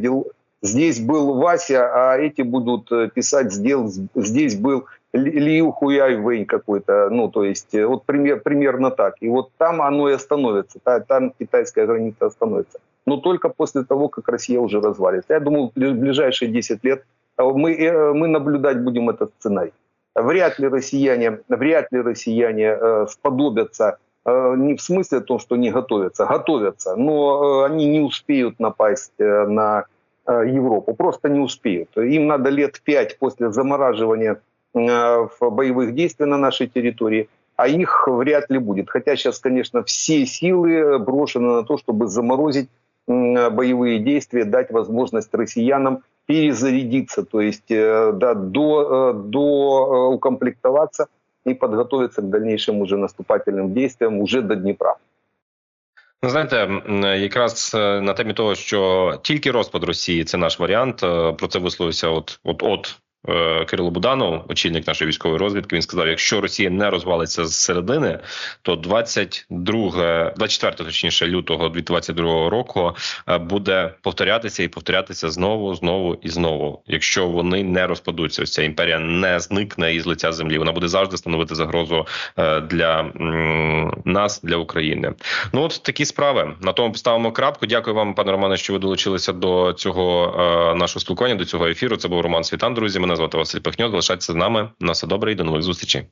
[0.61, 4.87] здесь был Вася, а эти будут писать, здесь был
[5.19, 9.15] Лиу Хуяй Вэнь какой-то, ну, то есть, э, вот пример, примерно так.
[9.21, 12.79] И вот там оно и остановится, там китайская граница остановится.
[13.07, 15.35] Но только после того, как Россия уже развалится.
[15.35, 17.05] Я думаю, в ближайшие 10 лет
[17.39, 19.73] э, мы, э, мы наблюдать будем этот сценарий.
[20.15, 25.71] Вряд ли россияне, вряд ли россияне э, сподобятся э, не в смысле том, что не
[25.71, 29.85] готовятся, готовятся, но э, они не успеют напасть э, на
[30.27, 31.97] э, Европу, просто не успеют.
[31.97, 34.41] Им надо лет пять после замораживания
[34.78, 38.90] боевых действий на нашей территории, а их вряд ли будет.
[38.90, 42.70] Хотя сейчас, конечно, все силы брошены на то, чтобы заморозить
[43.08, 51.08] боевые действия, дать возможность россиянам перезарядиться, то есть э, да, до, э, до укомплектоваться
[51.46, 54.96] и подготовиться к дальнейшим уже наступательным действиям уже до Дніпра.
[56.22, 56.70] Ну, знаєте,
[57.20, 60.98] якраз на темі того, що тільки розпад Росії це наш варіант.
[61.38, 63.07] Про це висловився от от от Е,
[63.67, 68.19] Кирило Буданов, очільник нашої військової розвідки, він сказав: якщо Росія не розвалиться з середини,
[68.63, 72.97] то 22, 24 точніше лютого 2022 року
[73.29, 76.83] е, буде повторятися і повторятися знову, знову і знову.
[76.87, 80.59] Якщо вони не розпадуться, ось ця імперія не зникне із лиця землі.
[80.59, 82.07] Вона буде завжди становити загрозу
[82.39, 83.13] е, для
[84.05, 85.15] нас, для України.
[85.53, 87.67] Ну от такі справи на тому поставимо крапку.
[87.67, 90.35] Дякую вам, пане Романе, що ви долучилися до цього
[90.79, 91.97] нашого спілкування, до цього ефіру.
[91.97, 92.75] Це був Роман Світан.
[92.75, 92.99] Друзі.
[93.09, 93.91] Мене звати Василь Пихньо.
[93.91, 94.71] Залишайтеся з нами.
[94.81, 96.09] На все добре і до нових зустрічей.